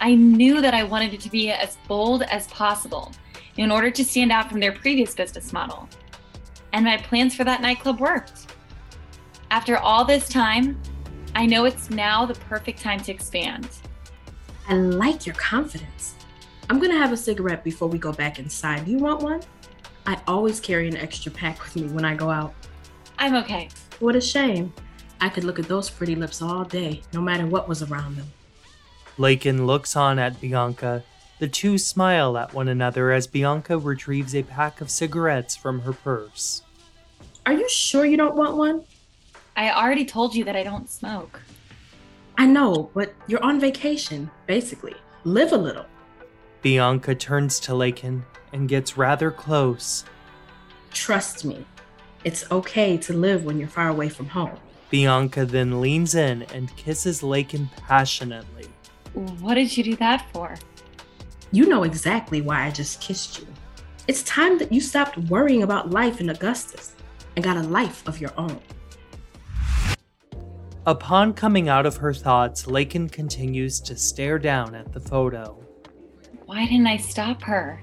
I 0.00 0.16
knew 0.16 0.60
that 0.60 0.74
I 0.74 0.82
wanted 0.82 1.14
it 1.14 1.20
to 1.20 1.30
be 1.30 1.52
as 1.52 1.78
bold 1.86 2.22
as 2.22 2.48
possible 2.48 3.12
in 3.56 3.70
order 3.70 3.90
to 3.90 4.04
stand 4.04 4.32
out 4.32 4.50
from 4.50 4.60
their 4.60 4.72
previous 4.72 5.14
business 5.14 5.52
model. 5.52 5.88
And 6.72 6.84
my 6.84 6.96
plans 6.96 7.34
for 7.34 7.44
that 7.44 7.62
nightclub 7.62 8.00
worked. 8.00 8.52
After 9.50 9.76
all 9.76 10.04
this 10.04 10.28
time, 10.28 10.80
I 11.34 11.46
know 11.46 11.64
it's 11.64 11.90
now 11.90 12.26
the 12.26 12.34
perfect 12.34 12.80
time 12.80 13.00
to 13.00 13.12
expand. 13.12 13.68
I 14.68 14.74
like 14.74 15.26
your 15.26 15.34
confidence. 15.34 16.14
I'm 16.70 16.78
gonna 16.80 16.96
have 16.96 17.12
a 17.12 17.16
cigarette 17.16 17.62
before 17.62 17.88
we 17.88 17.98
go 17.98 18.12
back 18.12 18.38
inside. 18.38 18.86
Do 18.86 18.90
You 18.90 18.98
want 18.98 19.22
one? 19.22 19.42
I 20.06 20.20
always 20.26 20.60
carry 20.60 20.88
an 20.88 20.96
extra 20.96 21.30
pack 21.30 21.62
with 21.62 21.76
me 21.76 21.88
when 21.88 22.04
I 22.04 22.14
go 22.14 22.30
out. 22.30 22.54
I'm 23.18 23.34
okay. 23.36 23.68
What 24.00 24.16
a 24.16 24.20
shame. 24.20 24.72
I 25.20 25.28
could 25.28 25.44
look 25.44 25.58
at 25.58 25.68
those 25.68 25.88
pretty 25.88 26.14
lips 26.14 26.42
all 26.42 26.64
day, 26.64 27.02
no 27.12 27.20
matter 27.20 27.46
what 27.46 27.68
was 27.68 27.82
around 27.82 28.16
them. 28.16 28.26
Lakin 29.16 29.66
looks 29.66 29.96
on 29.96 30.18
at 30.18 30.40
Bianca. 30.40 31.04
The 31.40 31.48
two 31.48 31.78
smile 31.78 32.38
at 32.38 32.54
one 32.54 32.68
another 32.68 33.10
as 33.10 33.26
Bianca 33.26 33.76
retrieves 33.76 34.34
a 34.34 34.44
pack 34.44 34.80
of 34.80 34.90
cigarettes 34.90 35.56
from 35.56 35.80
her 35.80 35.92
purse. 35.92 36.62
Are 37.44 37.52
you 37.52 37.68
sure 37.68 38.04
you 38.04 38.16
don't 38.16 38.36
want 38.36 38.56
one? 38.56 38.84
I 39.56 39.70
already 39.70 40.04
told 40.04 40.34
you 40.34 40.44
that 40.44 40.56
I 40.56 40.62
don't 40.62 40.88
smoke. 40.88 41.42
I 42.38 42.46
know, 42.46 42.90
but 42.94 43.14
you're 43.26 43.42
on 43.42 43.60
vacation, 43.60 44.30
basically. 44.46 44.94
Live 45.24 45.52
a 45.52 45.56
little. 45.56 45.86
Bianca 46.62 47.14
turns 47.14 47.60
to 47.60 47.74
Lakin 47.74 48.24
and 48.52 48.68
gets 48.68 48.96
rather 48.96 49.30
close. 49.30 50.04
Trust 50.92 51.44
me, 51.44 51.66
it's 52.24 52.50
okay 52.50 52.96
to 52.96 53.12
live 53.12 53.44
when 53.44 53.58
you're 53.58 53.68
far 53.68 53.88
away 53.88 54.08
from 54.08 54.28
home. 54.28 54.56
Bianca 54.88 55.44
then 55.44 55.80
leans 55.80 56.14
in 56.14 56.42
and 56.54 56.74
kisses 56.76 57.22
Lakin 57.22 57.68
passionately. 57.76 58.66
What 59.12 59.54
did 59.54 59.76
you 59.76 59.84
do 59.84 59.96
that 59.96 60.26
for? 60.32 60.56
You 61.54 61.66
know 61.66 61.84
exactly 61.84 62.40
why 62.40 62.64
I 62.64 62.72
just 62.72 63.00
kissed 63.00 63.38
you. 63.38 63.46
It's 64.08 64.24
time 64.24 64.58
that 64.58 64.72
you 64.72 64.80
stopped 64.80 65.16
worrying 65.30 65.62
about 65.62 65.88
life 65.88 66.20
in 66.20 66.30
Augustus 66.30 66.96
and 67.36 67.44
got 67.44 67.56
a 67.56 67.62
life 67.62 68.04
of 68.08 68.20
your 68.20 68.32
own. 68.36 68.60
Upon 70.84 71.32
coming 71.32 71.68
out 71.68 71.86
of 71.86 71.98
her 71.98 72.12
thoughts, 72.12 72.66
Lakin 72.66 73.08
continues 73.08 73.78
to 73.82 73.96
stare 73.96 74.40
down 74.40 74.74
at 74.74 74.92
the 74.92 74.98
photo. 74.98 75.64
Why 76.44 76.66
didn't 76.66 76.88
I 76.88 76.96
stop 76.96 77.40
her? 77.42 77.78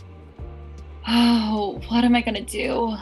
Oh, 1.07 1.81
what 1.87 2.03
am 2.03 2.13
I 2.13 2.19
gonna 2.19 2.41
do? 2.41 2.97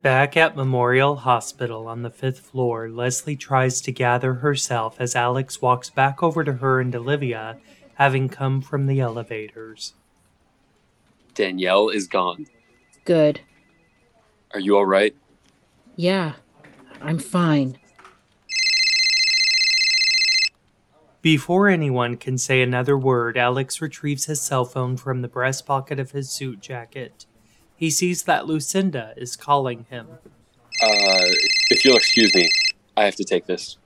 Back 0.00 0.36
at 0.36 0.54
Memorial 0.54 1.16
Hospital 1.16 1.88
on 1.88 2.02
the 2.02 2.10
fifth 2.10 2.38
floor, 2.38 2.88
Leslie 2.88 3.34
tries 3.34 3.80
to 3.80 3.90
gather 3.90 4.34
herself 4.34 5.00
as 5.00 5.16
Alex 5.16 5.60
walks 5.60 5.90
back 5.90 6.22
over 6.22 6.44
to 6.44 6.52
her 6.52 6.80
and 6.80 6.94
Olivia, 6.94 7.58
having 7.96 8.28
come 8.28 8.60
from 8.60 8.86
the 8.86 9.00
elevators. 9.00 9.94
Danielle 11.34 11.88
is 11.88 12.06
gone. 12.06 12.46
Good. 13.04 13.40
Are 14.52 14.60
you 14.60 14.76
alright? 14.76 15.14
Yeah, 15.96 16.34
I'm 17.00 17.18
fine. 17.18 17.78
Before 21.22 21.68
anyone 21.68 22.16
can 22.16 22.38
say 22.38 22.62
another 22.62 22.96
word, 22.96 23.36
Alex 23.36 23.82
retrieves 23.82 24.26
his 24.26 24.40
cell 24.40 24.64
phone 24.64 24.96
from 24.96 25.22
the 25.22 25.28
breast 25.28 25.66
pocket 25.66 25.98
of 25.98 26.12
his 26.12 26.30
suit 26.30 26.60
jacket. 26.60 27.26
He 27.74 27.90
sees 27.90 28.22
that 28.22 28.46
Lucinda 28.46 29.12
is 29.16 29.36
calling 29.36 29.86
him. 29.90 30.06
Uh, 30.82 31.24
if 31.70 31.84
you'll 31.84 31.96
excuse 31.96 32.34
me, 32.34 32.48
I 32.96 33.04
have 33.04 33.16
to 33.16 33.24
take 33.24 33.46
this. 33.46 33.76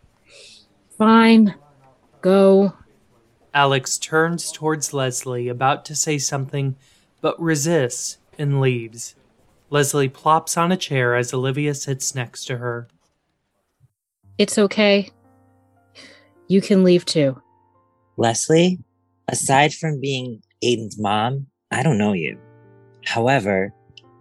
Fine. 0.99 1.55
Go. 2.21 2.75
Alex 3.53 3.99
turns 3.99 4.53
towards 4.53 4.95
Leslie, 4.95 5.49
about 5.49 5.85
to 5.87 5.97
say 5.97 6.19
something, 6.19 6.77
but 7.21 7.41
resists 7.41 8.19
and 8.39 8.61
leaves. 8.61 9.15
Leslie 9.71 10.09
plops 10.09 10.57
on 10.57 10.73
a 10.73 10.77
chair 10.77 11.15
as 11.17 11.35
Olivia 11.35 11.75
sits 11.75 12.15
next 12.15 12.45
to 12.47 12.59
her. 12.59 12.89
It's 14.39 14.59
okay. 14.59 15.11
You 16.49 16.61
can 16.61 16.85
leave 16.85 17.05
too. 17.05 17.41
Leslie, 18.17 18.79
aside 19.29 19.75
from 19.75 20.01
being 20.01 20.43
Aiden's 20.65 20.99
mom, 20.99 21.47
I 21.71 21.83
don't 21.83 21.99
know 21.99 22.13
you. 22.13 22.39
However, 23.05 23.73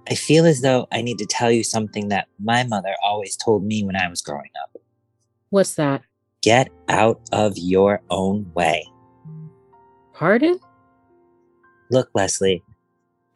I 0.09 0.15
feel 0.15 0.45
as 0.45 0.61
though 0.61 0.87
I 0.91 1.01
need 1.01 1.19
to 1.19 1.25
tell 1.25 1.51
you 1.51 1.63
something 1.63 2.09
that 2.09 2.27
my 2.39 2.63
mother 2.63 2.95
always 3.03 3.35
told 3.35 3.63
me 3.63 3.83
when 3.83 3.95
I 3.95 4.07
was 4.07 4.21
growing 4.21 4.51
up. 4.63 4.81
What's 5.49 5.75
that? 5.75 6.01
Get 6.41 6.69
out 6.87 7.19
of 7.31 7.57
your 7.57 8.01
own 8.09 8.51
way. 8.53 8.87
Pardon? 10.19 10.59
Look, 11.89 12.09
Leslie, 12.13 12.61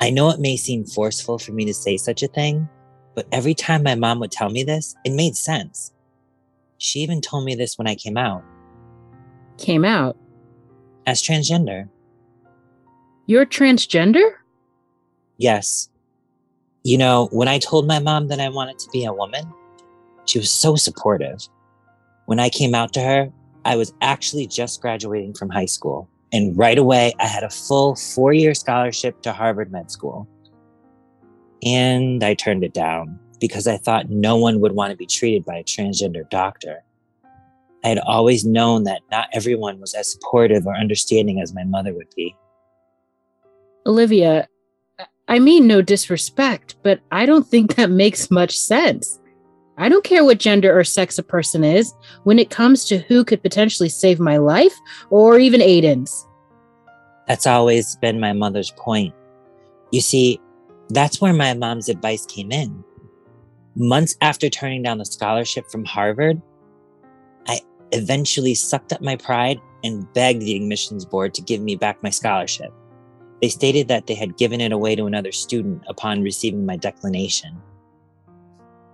I 0.01 0.09
know 0.09 0.29
it 0.31 0.41
may 0.41 0.57
seem 0.57 0.83
forceful 0.83 1.39
for 1.39 1.53
me 1.53 1.63
to 1.63 1.73
say 1.73 1.95
such 1.95 2.21
a 2.23 2.27
thing, 2.27 2.67
but 3.15 3.25
every 3.31 3.53
time 3.53 3.83
my 3.83 3.95
mom 3.95 4.19
would 4.19 4.33
tell 4.33 4.49
me 4.49 4.63
this, 4.65 4.93
it 5.05 5.13
made 5.13 5.37
sense. 5.37 5.93
She 6.79 6.99
even 6.99 7.21
told 7.21 7.45
me 7.45 7.55
this 7.55 7.77
when 7.77 7.87
I 7.87 7.95
came 7.95 8.17
out 8.17 8.43
Came 9.57 9.85
out. 9.85 10.17
as 11.07 11.23
transgender. 11.23 11.87
You're 13.27 13.45
transgender? 13.45 14.31
Yes. 15.37 15.89
You 16.83 16.97
know, 16.97 17.29
when 17.31 17.47
I 17.47 17.59
told 17.59 17.87
my 17.87 17.99
mom 17.99 18.27
that 18.27 18.41
I 18.41 18.49
wanted 18.49 18.77
to 18.79 18.89
be 18.91 19.05
a 19.05 19.13
woman, 19.13 19.45
she 20.25 20.37
was 20.37 20.51
so 20.51 20.75
supportive. 20.75 21.39
When 22.25 22.41
I 22.41 22.49
came 22.49 22.75
out 22.75 22.91
to 22.93 22.99
her, 22.99 23.31
I 23.63 23.77
was 23.77 23.93
actually 24.01 24.47
just 24.47 24.81
graduating 24.81 25.35
from 25.35 25.49
high 25.49 25.67
school. 25.67 26.09
And 26.33 26.57
right 26.57 26.79
away, 26.79 27.13
I 27.19 27.27
had 27.27 27.43
a 27.43 27.49
full 27.49 27.95
four 27.95 28.33
year 28.33 28.55
scholarship 28.55 29.21
to 29.21 29.31
Harvard 29.31 29.71
Med 29.71 29.91
School. 29.91 30.27
And 31.63 32.23
I 32.23 32.33
turned 32.33 32.63
it 32.63 32.73
down 32.73 33.19
because 33.39 33.67
I 33.67 33.77
thought 33.77 34.09
no 34.09 34.35
one 34.35 34.59
would 34.59 34.73
want 34.73 34.91
to 34.91 34.97
be 34.97 35.05
treated 35.05 35.45
by 35.45 35.57
a 35.57 35.63
transgender 35.63 36.27
doctor. 36.29 36.83
I 37.83 37.89
had 37.89 37.99
always 37.99 38.45
known 38.45 38.85
that 38.85 39.01
not 39.11 39.27
everyone 39.31 39.79
was 39.79 39.93
as 39.93 40.11
supportive 40.11 40.65
or 40.65 40.75
understanding 40.75 41.39
as 41.39 41.53
my 41.53 41.63
mother 41.63 41.93
would 41.93 42.13
be. 42.15 42.35
Olivia, 43.85 44.47
I 45.27 45.39
mean 45.39 45.67
no 45.67 45.81
disrespect, 45.81 46.75
but 46.81 47.01
I 47.11 47.25
don't 47.25 47.47
think 47.47 47.75
that 47.75 47.89
makes 47.89 48.31
much 48.31 48.57
sense. 48.57 49.19
I 49.77 49.89
don't 49.89 50.03
care 50.03 50.23
what 50.23 50.39
gender 50.39 50.77
or 50.77 50.83
sex 50.83 51.17
a 51.17 51.23
person 51.23 51.63
is 51.63 51.93
when 52.23 52.37
it 52.37 52.49
comes 52.49 52.85
to 52.85 52.99
who 52.99 53.25
could 53.25 53.41
potentially 53.41 53.89
save 53.89 54.19
my 54.19 54.37
life 54.37 54.75
or 55.09 55.39
even 55.39 55.61
Aiden's. 55.61 56.27
That's 57.27 57.47
always 57.47 57.95
been 57.97 58.19
my 58.19 58.33
mother's 58.33 58.71
point. 58.71 59.15
You 59.91 60.01
see, 60.01 60.39
that's 60.89 61.21
where 61.21 61.33
my 61.33 61.53
mom's 61.53 61.89
advice 61.89 62.25
came 62.25 62.51
in. 62.51 62.83
Months 63.75 64.15
after 64.21 64.49
turning 64.49 64.83
down 64.83 64.99
the 64.99 65.05
scholarship 65.05 65.69
from 65.71 65.85
Harvard, 65.85 66.39
I 67.47 67.59
eventually 67.91 68.53
sucked 68.53 68.93
up 68.93 69.01
my 69.01 69.15
pride 69.15 69.59
and 69.83 70.11
begged 70.13 70.41
the 70.41 70.55
admissions 70.55 71.05
board 71.05 71.33
to 71.33 71.41
give 71.41 71.61
me 71.61 71.75
back 71.75 72.01
my 72.03 72.09
scholarship. 72.11 72.71
They 73.41 73.49
stated 73.49 73.87
that 73.87 74.07
they 74.07 74.13
had 74.13 74.37
given 74.37 74.61
it 74.61 74.71
away 74.71 74.95
to 74.95 75.05
another 75.05 75.31
student 75.31 75.83
upon 75.87 76.21
receiving 76.21 76.65
my 76.65 76.77
declination. 76.77 77.59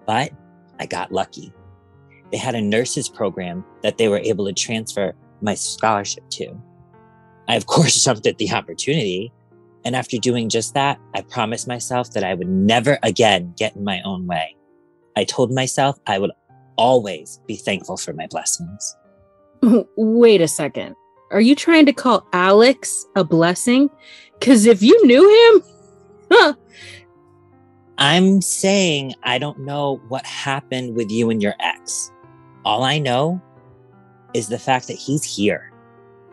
But 0.08 0.32
I 0.80 0.86
got 0.86 1.12
lucky. 1.12 1.54
They 2.32 2.38
had 2.38 2.56
a 2.56 2.62
nurses 2.62 3.10
program 3.10 3.66
that 3.84 3.98
they 3.98 4.08
were 4.08 4.20
able 4.20 4.46
to 4.46 4.54
transfer 4.54 5.14
my 5.42 5.56
scholarship 5.56 6.24
to. 6.32 6.56
I, 7.48 7.56
of 7.56 7.66
course, 7.66 8.04
jumped 8.04 8.28
at 8.28 8.38
the 8.38 8.52
opportunity. 8.52 9.32
And 9.86 9.96
after 9.96 10.18
doing 10.18 10.50
just 10.50 10.74
that, 10.74 11.00
I 11.16 11.22
promised 11.22 11.68
myself 11.68 12.12
that 12.12 12.24
I 12.24 12.34
would 12.34 12.50
never 12.50 13.00
again 13.04 13.54
get 13.58 13.76
in 13.76 13.84
my 13.84 14.02
own 14.04 14.28
way. 14.28 14.56
I 15.16 15.24
told 15.24 15.52
myself 15.52 15.98
I 16.06 16.20
would 16.20 16.32
always 16.78 17.42
be 17.48 17.56
thankful 17.56 17.98
for 17.98 18.14
my 18.14 18.28
blessings. 18.28 18.96
Wait 19.98 20.42
a 20.42 20.48
second. 20.48 20.96
Are 21.32 21.42
you 21.42 21.56
trying 21.56 21.86
to 21.86 21.94
call 21.94 22.26
Alex 22.34 23.06
a 23.16 23.24
blessing? 23.24 23.90
Because 24.40 24.66
if 24.66 24.82
you 24.82 25.06
knew 25.06 25.28
him, 25.30 25.64
huh, 26.32 26.54
I'm 28.02 28.42
saying 28.42 29.14
I 29.24 29.40
don't 29.40 29.60
know 29.60 30.02
what 30.08 30.26
happened 30.26 30.96
with 30.96 31.12
you 31.12 31.30
and 31.30 31.44
your 31.44 31.56
ex. 31.60 32.14
All 32.64 32.84
I 32.84 32.98
know 32.98 33.42
is 34.34 34.48
the 34.48 34.58
fact 34.58 34.88
that 34.88 34.96
he's 34.96 35.26
here. 35.26 35.74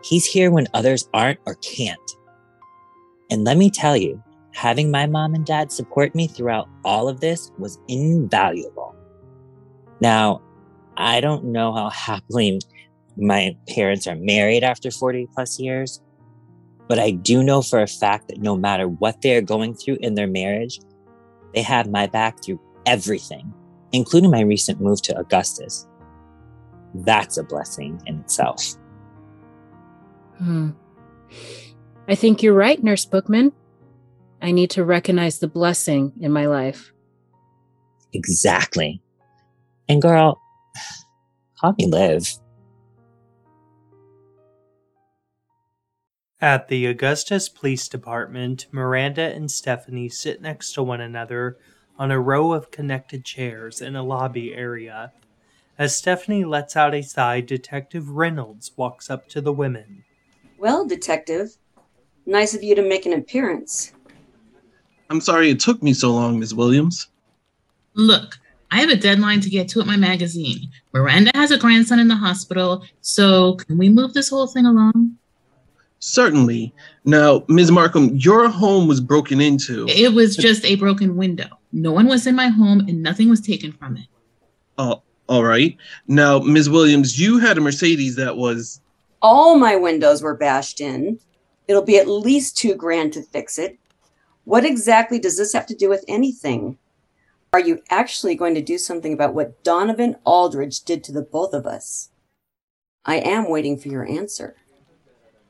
He's 0.01 0.25
here 0.25 0.49
when 0.49 0.67
others 0.73 1.09
aren't 1.13 1.39
or 1.45 1.55
can't. 1.55 1.99
And 3.29 3.43
let 3.43 3.57
me 3.57 3.69
tell 3.69 3.97
you, 3.97 4.23
having 4.53 4.89
my 4.89 5.07
mom 5.07 5.35
and 5.35 5.45
dad 5.45 5.73
support 5.73 6.15
me 6.15 6.27
throughout 6.27 6.69
all 6.85 7.09
of 7.09 7.19
this 7.19 7.51
was 7.57 7.77
invaluable. 7.89 8.95
Now, 9.99 10.41
I 10.95 11.19
don't 11.19 11.43
know 11.43 11.73
how 11.73 11.89
happily 11.89 12.61
my 13.17 13.57
parents 13.67 14.07
are 14.07 14.15
married 14.15 14.63
after 14.63 14.89
40 14.89 15.27
plus 15.35 15.59
years, 15.59 16.01
but 16.87 16.97
I 16.97 17.11
do 17.11 17.43
know 17.43 17.61
for 17.61 17.81
a 17.81 17.87
fact 17.87 18.29
that 18.29 18.39
no 18.39 18.55
matter 18.55 18.87
what 18.87 19.21
they're 19.21 19.41
going 19.41 19.73
through 19.73 19.97
in 19.99 20.15
their 20.15 20.27
marriage, 20.27 20.79
they 21.57 21.63
have 21.63 21.89
my 21.89 22.05
back 22.05 22.43
through 22.43 22.59
everything, 22.85 23.51
including 23.91 24.29
my 24.29 24.41
recent 24.41 24.79
move 24.79 25.01
to 25.01 25.17
Augustus. 25.17 25.87
That's 26.93 27.35
a 27.37 27.43
blessing 27.43 27.99
in 28.05 28.19
itself. 28.19 28.75
Hmm. 30.37 30.69
I 32.07 32.13
think 32.13 32.43
you're 32.43 32.53
right, 32.53 32.83
Nurse 32.83 33.05
Bookman. 33.05 33.53
I 34.39 34.51
need 34.51 34.69
to 34.71 34.85
recognize 34.85 35.39
the 35.39 35.47
blessing 35.47 36.13
in 36.21 36.31
my 36.31 36.45
life. 36.45 36.93
Exactly. 38.13 39.01
And 39.89 39.99
girl, 39.99 40.39
call 41.59 41.73
me 41.79 41.87
Liv. 41.87 42.27
At 46.41 46.67
the 46.67 46.85
Augustus 46.85 47.49
Police 47.49 47.87
Department, 47.87 48.67
Miranda 48.71 49.33
and 49.33 49.49
Stephanie 49.49 50.07
sit 50.07 50.39
next 50.39 50.73
to 50.73 50.83
one 50.83 51.01
another 51.01 51.57
on 51.97 52.11
a 52.11 52.19
row 52.19 52.53
of 52.53 52.69
connected 52.69 53.25
chairs 53.25 53.81
in 53.81 53.95
a 53.95 54.03
lobby 54.03 54.53
area. 54.53 55.13
As 55.79 55.97
Stephanie 55.97 56.45
lets 56.45 56.75
out 56.75 56.93
a 56.93 57.01
sigh, 57.01 57.41
Detective 57.41 58.11
Reynolds 58.11 58.71
walks 58.75 59.09
up 59.09 59.27
to 59.29 59.41
the 59.41 59.51
women. 59.51 60.03
Well, 60.59 60.85
Detective, 60.85 61.57
nice 62.27 62.53
of 62.53 62.61
you 62.61 62.75
to 62.75 62.87
make 62.87 63.07
an 63.07 63.13
appearance. 63.13 63.93
I'm 65.09 65.21
sorry 65.21 65.49
it 65.49 65.59
took 65.59 65.81
me 65.81 65.95
so 65.95 66.13
long, 66.13 66.39
Ms. 66.39 66.53
Williams. 66.53 67.07
Look, 67.95 68.37
I 68.69 68.79
have 68.81 68.91
a 68.91 68.95
deadline 68.95 69.41
to 69.41 69.49
get 69.49 69.69
to 69.69 69.81
at 69.81 69.87
my 69.87 69.97
magazine. 69.97 70.69
Miranda 70.93 71.31
has 71.33 71.49
a 71.49 71.57
grandson 71.57 71.97
in 71.97 72.09
the 72.09 72.15
hospital, 72.15 72.85
so 73.01 73.55
can 73.55 73.79
we 73.79 73.89
move 73.89 74.13
this 74.13 74.29
whole 74.29 74.45
thing 74.45 74.67
along? 74.67 75.17
Certainly. 75.99 76.73
Now, 77.05 77.43
Ms. 77.47 77.71
Markham, 77.71 78.15
your 78.15 78.49
home 78.49 78.87
was 78.87 79.01
broken 79.01 79.41
into. 79.41 79.87
It 79.89 80.13
was 80.13 80.35
just 80.35 80.63
a 80.65 80.75
broken 80.75 81.17
window. 81.17 81.47
No 81.71 81.91
one 81.91 82.07
was 82.07 82.27
in 82.27 82.35
my 82.35 82.47
home 82.47 82.81
and 82.81 83.01
nothing 83.01 83.29
was 83.29 83.41
taken 83.41 83.71
from 83.71 83.97
it. 83.97 84.07
Oh, 84.77 85.01
all 85.27 85.43
right. 85.43 85.75
Now, 86.07 86.39
Ms. 86.39 86.69
Williams, 86.69 87.19
you 87.19 87.39
had 87.39 87.57
a 87.57 87.61
Mercedes 87.61 88.15
that 88.15 88.37
was. 88.37 88.79
All 89.21 89.57
my 89.57 89.75
windows 89.75 90.21
were 90.21 90.35
bashed 90.35 90.79
in. 90.79 91.19
It'll 91.67 91.81
be 91.81 91.97
at 91.97 92.07
least 92.07 92.57
two 92.57 92.75
grand 92.75 93.13
to 93.13 93.23
fix 93.23 93.57
it. 93.57 93.77
What 94.45 94.65
exactly 94.65 95.19
does 95.19 95.37
this 95.37 95.53
have 95.53 95.65
to 95.65 95.75
do 95.75 95.89
with 95.89 96.05
anything? 96.07 96.77
Are 97.51 97.59
you 97.59 97.81
actually 97.89 98.35
going 98.35 98.55
to 98.55 98.61
do 98.61 98.77
something 98.77 99.13
about 99.13 99.33
what 99.33 99.63
Donovan 99.63 100.15
Aldridge 100.23 100.81
did 100.81 101.03
to 101.05 101.11
the 101.11 101.21
both 101.21 101.53
of 101.53 101.65
us? 101.65 102.09
I 103.03 103.15
am 103.15 103.49
waiting 103.49 103.77
for 103.77 103.87
your 103.87 104.07
answer. 104.07 104.55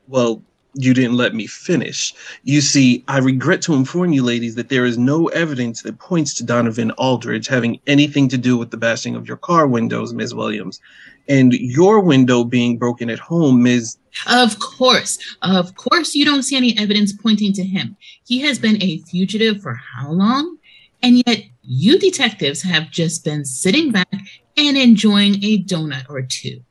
Well, 0.08 0.42
you 0.74 0.94
didn't 0.94 1.16
let 1.16 1.34
me 1.34 1.46
finish. 1.46 2.14
You 2.44 2.60
see, 2.60 3.04
I 3.08 3.18
regret 3.18 3.62
to 3.62 3.74
inform 3.74 4.12
you, 4.12 4.22
ladies, 4.22 4.54
that 4.54 4.68
there 4.68 4.84
is 4.84 4.96
no 4.96 5.26
evidence 5.28 5.82
that 5.82 5.98
points 5.98 6.34
to 6.34 6.44
Donovan 6.44 6.90
Aldridge 6.92 7.48
having 7.48 7.80
anything 7.86 8.28
to 8.28 8.38
do 8.38 8.56
with 8.56 8.70
the 8.70 8.76
bashing 8.76 9.16
of 9.16 9.26
your 9.26 9.38
car 9.38 9.66
windows, 9.66 10.12
Ms. 10.12 10.34
Williams. 10.34 10.80
And 11.28 11.52
your 11.52 12.00
window 12.00 12.44
being 12.44 12.78
broken 12.78 13.10
at 13.10 13.18
home, 13.18 13.62
Ms. 13.62 13.96
Of 14.28 14.58
course. 14.60 15.18
Of 15.42 15.74
course, 15.74 16.14
you 16.14 16.24
don't 16.24 16.42
see 16.42 16.56
any 16.56 16.78
evidence 16.78 17.12
pointing 17.12 17.52
to 17.54 17.64
him. 17.64 17.96
He 18.24 18.40
has 18.40 18.58
been 18.58 18.82
a 18.82 18.98
fugitive 18.98 19.60
for 19.60 19.74
how 19.74 20.10
long? 20.10 20.58
And 21.02 21.22
yet, 21.26 21.44
you 21.62 21.98
detectives 21.98 22.62
have 22.62 22.90
just 22.90 23.24
been 23.24 23.44
sitting 23.44 23.92
back 23.92 24.12
and 24.56 24.76
enjoying 24.76 25.42
a 25.44 25.62
donut 25.62 26.08
or 26.08 26.22
two 26.22 26.62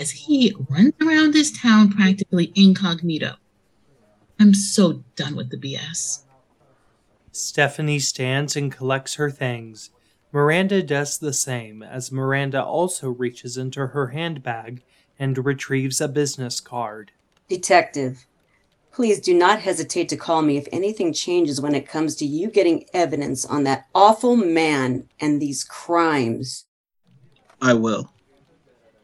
as 0.00 0.10
he 0.10 0.54
runs 0.68 0.94
around 1.00 1.32
this 1.32 1.56
town 1.56 1.90
practically 1.90 2.52
incognito. 2.54 3.34
I'm 4.38 4.54
so 4.54 5.04
done 5.16 5.36
with 5.36 5.50
the 5.50 5.56
BS. 5.56 6.22
Stephanie 7.30 7.98
stands 7.98 8.56
and 8.56 8.72
collects 8.72 9.14
her 9.14 9.30
things. 9.30 9.90
Miranda 10.32 10.82
does 10.82 11.18
the 11.18 11.32
same, 11.32 11.82
as 11.82 12.12
Miranda 12.12 12.62
also 12.62 13.10
reaches 13.10 13.56
into 13.56 13.88
her 13.88 14.08
handbag 14.08 14.82
and 15.18 15.44
retrieves 15.44 16.00
a 16.00 16.08
business 16.08 16.60
card. 16.60 17.12
Detective, 17.48 18.26
please 18.92 19.20
do 19.20 19.34
not 19.34 19.60
hesitate 19.60 20.08
to 20.08 20.16
call 20.16 20.42
me 20.42 20.56
if 20.56 20.68
anything 20.72 21.12
changes 21.12 21.60
when 21.60 21.74
it 21.74 21.88
comes 21.88 22.14
to 22.16 22.26
you 22.26 22.50
getting 22.50 22.84
evidence 22.92 23.44
on 23.44 23.64
that 23.64 23.86
awful 23.94 24.36
man 24.36 25.08
and 25.20 25.40
these 25.40 25.64
crimes. 25.64 26.66
I 27.60 27.74
will. 27.74 28.11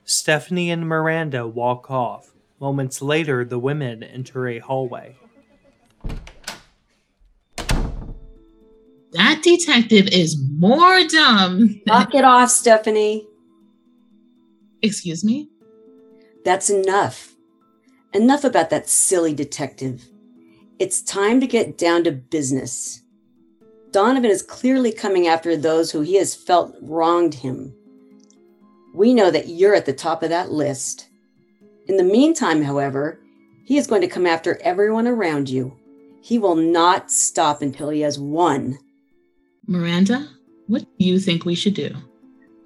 Stephanie 0.08 0.70
and 0.70 0.88
Miranda 0.88 1.46
walk 1.46 1.90
off. 1.90 2.32
Moments 2.58 3.02
later, 3.02 3.44
the 3.44 3.58
women 3.58 4.02
enter 4.02 4.48
a 4.48 4.58
hallway. 4.58 5.16
That 9.12 9.42
detective 9.42 10.08
is 10.08 10.42
more 10.58 11.04
dumb. 11.04 11.82
Knock 11.86 12.14
it 12.14 12.24
off, 12.24 12.48
Stephanie. 12.48 13.28
Excuse 14.80 15.22
me? 15.22 15.50
That's 16.42 16.70
enough. 16.70 17.34
Enough 18.14 18.44
about 18.44 18.70
that 18.70 18.88
silly 18.88 19.34
detective. 19.34 20.08
It's 20.78 21.02
time 21.02 21.38
to 21.40 21.46
get 21.46 21.76
down 21.76 22.04
to 22.04 22.12
business. 22.12 23.02
Donovan 23.90 24.30
is 24.30 24.42
clearly 24.42 24.90
coming 24.90 25.26
after 25.26 25.54
those 25.54 25.90
who 25.90 26.00
he 26.00 26.14
has 26.14 26.34
felt 26.34 26.74
wronged 26.80 27.34
him. 27.34 27.74
We 28.94 29.14
know 29.14 29.30
that 29.30 29.48
you're 29.48 29.74
at 29.74 29.86
the 29.86 29.92
top 29.92 30.22
of 30.22 30.30
that 30.30 30.50
list. 30.50 31.08
In 31.86 31.96
the 31.96 32.04
meantime, 32.04 32.62
however, 32.62 33.20
he 33.64 33.76
is 33.76 33.86
going 33.86 34.02
to 34.02 34.08
come 34.08 34.26
after 34.26 34.60
everyone 34.62 35.06
around 35.06 35.48
you. 35.48 35.78
He 36.22 36.38
will 36.38 36.56
not 36.56 37.10
stop 37.10 37.62
until 37.62 37.90
he 37.90 38.00
has 38.00 38.18
won. 38.18 38.78
Miranda, 39.66 40.28
what 40.66 40.82
do 40.98 41.04
you 41.04 41.18
think 41.18 41.44
we 41.44 41.54
should 41.54 41.74
do? 41.74 41.94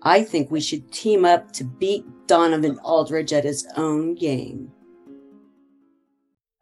I 0.02 0.24
think 0.24 0.50
we 0.50 0.60
should 0.60 0.92
team 0.92 1.24
up 1.24 1.52
to 1.52 1.64
beat 1.64 2.04
Donovan 2.26 2.78
Aldridge 2.78 3.32
at 3.32 3.44
his 3.44 3.66
own 3.76 4.14
game. 4.14 4.72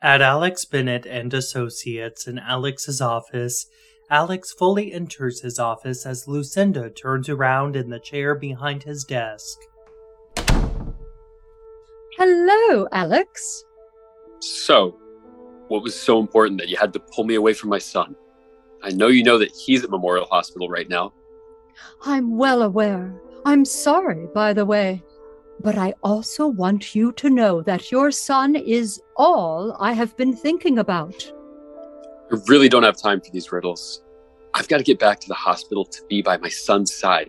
At 0.03 0.23
Alex 0.23 0.65
Bennett 0.65 1.07
and 1.07 1.33
Associates 1.33 2.27
in 2.27 2.39
Alex's 2.39 3.01
office, 3.01 3.67
Alex 4.11 4.53
fully 4.53 4.93
enters 4.93 5.41
his 5.41 5.61
office 5.61 6.05
as 6.05 6.27
Lucinda 6.27 6.91
turns 6.91 7.29
around 7.29 7.77
in 7.77 7.89
the 7.89 8.01
chair 8.01 8.35
behind 8.35 8.83
his 8.83 9.05
desk. 9.05 9.57
Hello, 12.19 12.89
Alex. 12.91 13.65
So, 14.41 14.99
what 15.69 15.85
was 15.85 15.95
so 15.95 16.19
important 16.19 16.59
that 16.59 16.69
you 16.69 16.77
had 16.77 16.93
to 16.95 16.99
pull 16.99 17.23
me 17.23 17.37
away 17.37 17.55
from 17.55 17.71
my 17.71 17.79
son? 17.79 18.17
I 18.83 18.91
know 18.91 19.07
you 19.07 19.23
know 19.23 19.39
that 19.39 19.53
he's 19.53 19.85
at 19.85 19.91
Memorial 19.91 20.27
Hospital 20.27 20.69
right 20.69 20.89
now. 20.89 21.13
I'm 22.03 22.37
well 22.37 22.63
aware. 22.63 23.15
I'm 23.45 23.65
sorry, 23.65 24.27
by 24.35 24.53
the 24.53 24.67
way. 24.67 25.05
But 25.61 25.79
I 25.79 25.95
also 26.03 26.49
want 26.49 26.97
you 26.97 27.13
to 27.13 27.31
know 27.31 27.63
that 27.63 27.93
your 27.93 28.11
son 28.11 28.57
is 28.57 29.01
all 29.17 29.77
I 29.79 29.93
have 29.93 30.17
been 30.17 30.35
thinking 30.35 30.79
about. 30.79 31.33
I 32.33 32.37
really 32.47 32.69
don't 32.69 32.85
have 32.85 32.97
time 32.97 33.21
for 33.21 33.29
these 33.33 33.51
riddles. 33.51 34.03
I've 34.55 34.69
got 34.69 34.79
to 34.79 34.85
get 34.85 35.01
back 35.01 35.19
to 35.19 35.27
the 35.27 35.35
hospital 35.35 35.85
to 35.85 36.03
be 36.09 36.23
by 36.23 36.37
my 36.37 36.49
son's 36.49 36.95
side. 36.95 37.29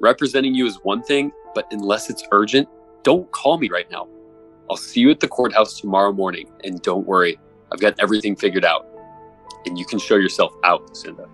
Representing 0.00 0.56
you 0.56 0.66
is 0.66 0.80
one 0.82 1.04
thing, 1.04 1.30
but 1.54 1.68
unless 1.70 2.10
it's 2.10 2.24
urgent, 2.32 2.68
don't 3.04 3.30
call 3.30 3.58
me 3.58 3.68
right 3.68 3.88
now. 3.92 4.08
I'll 4.68 4.76
see 4.76 5.00
you 5.00 5.10
at 5.10 5.20
the 5.20 5.28
courthouse 5.28 5.80
tomorrow 5.80 6.12
morning, 6.12 6.50
and 6.64 6.82
don't 6.82 7.06
worry, 7.06 7.38
I've 7.70 7.78
got 7.78 7.94
everything 8.00 8.34
figured 8.34 8.64
out. 8.64 8.88
And 9.66 9.78
you 9.78 9.84
can 9.84 10.00
show 10.00 10.16
yourself 10.16 10.52
out, 10.64 10.96
Cinda. 10.96 11.28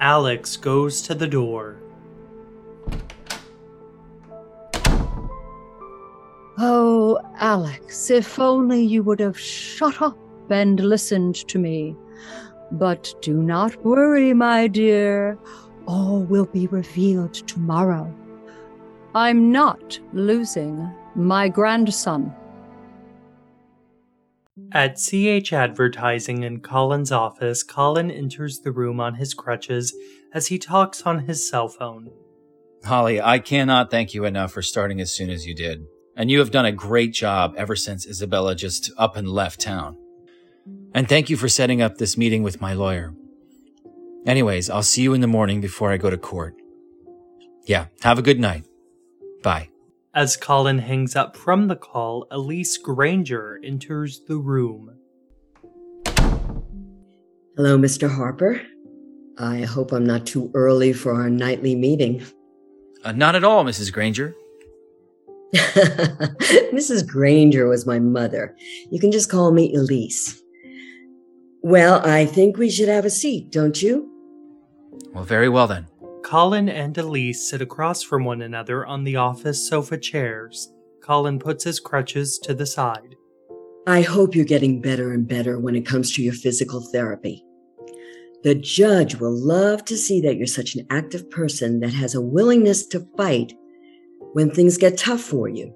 Alex 0.00 0.56
goes 0.56 1.02
to 1.02 1.14
the 1.14 1.28
door. 1.28 1.76
Oh, 6.58 7.20
Alex, 7.36 8.10
if 8.10 8.40
only 8.40 8.82
you 8.82 9.04
would 9.04 9.20
have 9.20 9.38
shut 9.38 10.02
up 10.02 10.18
and 10.50 10.80
listened 10.80 11.36
to 11.48 11.58
me. 11.60 11.96
But 12.74 13.14
do 13.22 13.34
not 13.34 13.84
worry, 13.84 14.32
my 14.34 14.66
dear. 14.66 15.38
All 15.86 16.20
will 16.24 16.46
be 16.46 16.66
revealed 16.66 17.34
tomorrow. 17.34 18.12
I'm 19.14 19.52
not 19.52 20.00
losing 20.12 20.92
my 21.14 21.48
grandson. 21.48 22.34
At 24.72 24.96
CH 24.98 25.52
Advertising 25.52 26.42
in 26.42 26.60
Colin's 26.60 27.12
office, 27.12 27.62
Colin 27.62 28.10
enters 28.10 28.60
the 28.60 28.72
room 28.72 28.98
on 28.98 29.14
his 29.14 29.34
crutches 29.34 29.94
as 30.32 30.48
he 30.48 30.58
talks 30.58 31.02
on 31.02 31.20
his 31.20 31.48
cell 31.48 31.68
phone. 31.68 32.10
Holly, 32.84 33.20
I 33.20 33.38
cannot 33.38 33.90
thank 33.92 34.14
you 34.14 34.24
enough 34.24 34.50
for 34.50 34.62
starting 34.62 35.00
as 35.00 35.14
soon 35.14 35.30
as 35.30 35.46
you 35.46 35.54
did. 35.54 35.86
And 36.16 36.28
you 36.28 36.40
have 36.40 36.50
done 36.50 36.66
a 36.66 36.72
great 36.72 37.12
job 37.12 37.54
ever 37.56 37.76
since 37.76 38.04
Isabella 38.04 38.56
just 38.56 38.90
up 38.98 39.16
and 39.16 39.28
left 39.28 39.60
town. 39.60 39.96
And 40.94 41.08
thank 41.08 41.28
you 41.28 41.36
for 41.36 41.48
setting 41.48 41.82
up 41.82 41.98
this 41.98 42.16
meeting 42.16 42.44
with 42.44 42.60
my 42.60 42.72
lawyer. 42.72 43.12
Anyways, 44.26 44.70
I'll 44.70 44.84
see 44.84 45.02
you 45.02 45.12
in 45.12 45.20
the 45.20 45.26
morning 45.26 45.60
before 45.60 45.90
I 45.90 45.96
go 45.96 46.08
to 46.08 46.16
court. 46.16 46.54
Yeah, 47.66 47.86
have 48.02 48.18
a 48.18 48.22
good 48.22 48.38
night. 48.38 48.64
Bye. 49.42 49.70
As 50.14 50.36
Colin 50.36 50.78
hangs 50.78 51.16
up 51.16 51.36
from 51.36 51.66
the 51.66 51.74
call, 51.74 52.28
Elise 52.30 52.78
Granger 52.78 53.60
enters 53.64 54.20
the 54.28 54.36
room. 54.36 54.96
Hello, 57.56 57.76
Mr. 57.76 58.08
Harper. 58.08 58.62
I 59.36 59.62
hope 59.62 59.90
I'm 59.90 60.06
not 60.06 60.26
too 60.26 60.52
early 60.54 60.92
for 60.92 61.12
our 61.12 61.28
nightly 61.28 61.74
meeting. 61.74 62.24
Uh, 63.02 63.10
not 63.10 63.34
at 63.34 63.42
all, 63.42 63.64
Mrs. 63.64 63.92
Granger. 63.92 64.36
Mrs. 65.54 67.06
Granger 67.06 67.68
was 67.68 67.84
my 67.84 67.98
mother. 67.98 68.56
You 68.90 69.00
can 69.00 69.10
just 69.10 69.28
call 69.28 69.50
me 69.50 69.74
Elise. 69.74 70.40
Well, 71.64 72.04
I 72.04 72.26
think 72.26 72.58
we 72.58 72.68
should 72.68 72.90
have 72.90 73.06
a 73.06 73.10
seat, 73.10 73.50
don't 73.50 73.80
you? 73.80 74.10
Well, 75.14 75.24
very 75.24 75.48
well 75.48 75.66
then. 75.66 75.86
Colin 76.22 76.68
and 76.68 76.96
Elise 76.98 77.48
sit 77.48 77.62
across 77.62 78.02
from 78.02 78.22
one 78.22 78.42
another 78.42 78.84
on 78.84 79.02
the 79.02 79.16
office 79.16 79.66
sofa 79.66 79.96
chairs. 79.96 80.70
Colin 81.02 81.38
puts 81.38 81.64
his 81.64 81.80
crutches 81.80 82.38
to 82.40 82.52
the 82.52 82.66
side. 82.66 83.16
I 83.86 84.02
hope 84.02 84.34
you're 84.34 84.44
getting 84.44 84.82
better 84.82 85.14
and 85.14 85.26
better 85.26 85.58
when 85.58 85.74
it 85.74 85.86
comes 85.86 86.12
to 86.12 86.22
your 86.22 86.34
physical 86.34 86.82
therapy. 86.82 87.42
The 88.42 88.56
judge 88.56 89.14
will 89.14 89.34
love 89.34 89.86
to 89.86 89.96
see 89.96 90.20
that 90.20 90.36
you're 90.36 90.46
such 90.46 90.74
an 90.74 90.86
active 90.90 91.30
person 91.30 91.80
that 91.80 91.94
has 91.94 92.14
a 92.14 92.20
willingness 92.20 92.84
to 92.88 93.08
fight 93.16 93.54
when 94.34 94.50
things 94.50 94.76
get 94.76 94.98
tough 94.98 95.22
for 95.22 95.48
you. 95.48 95.74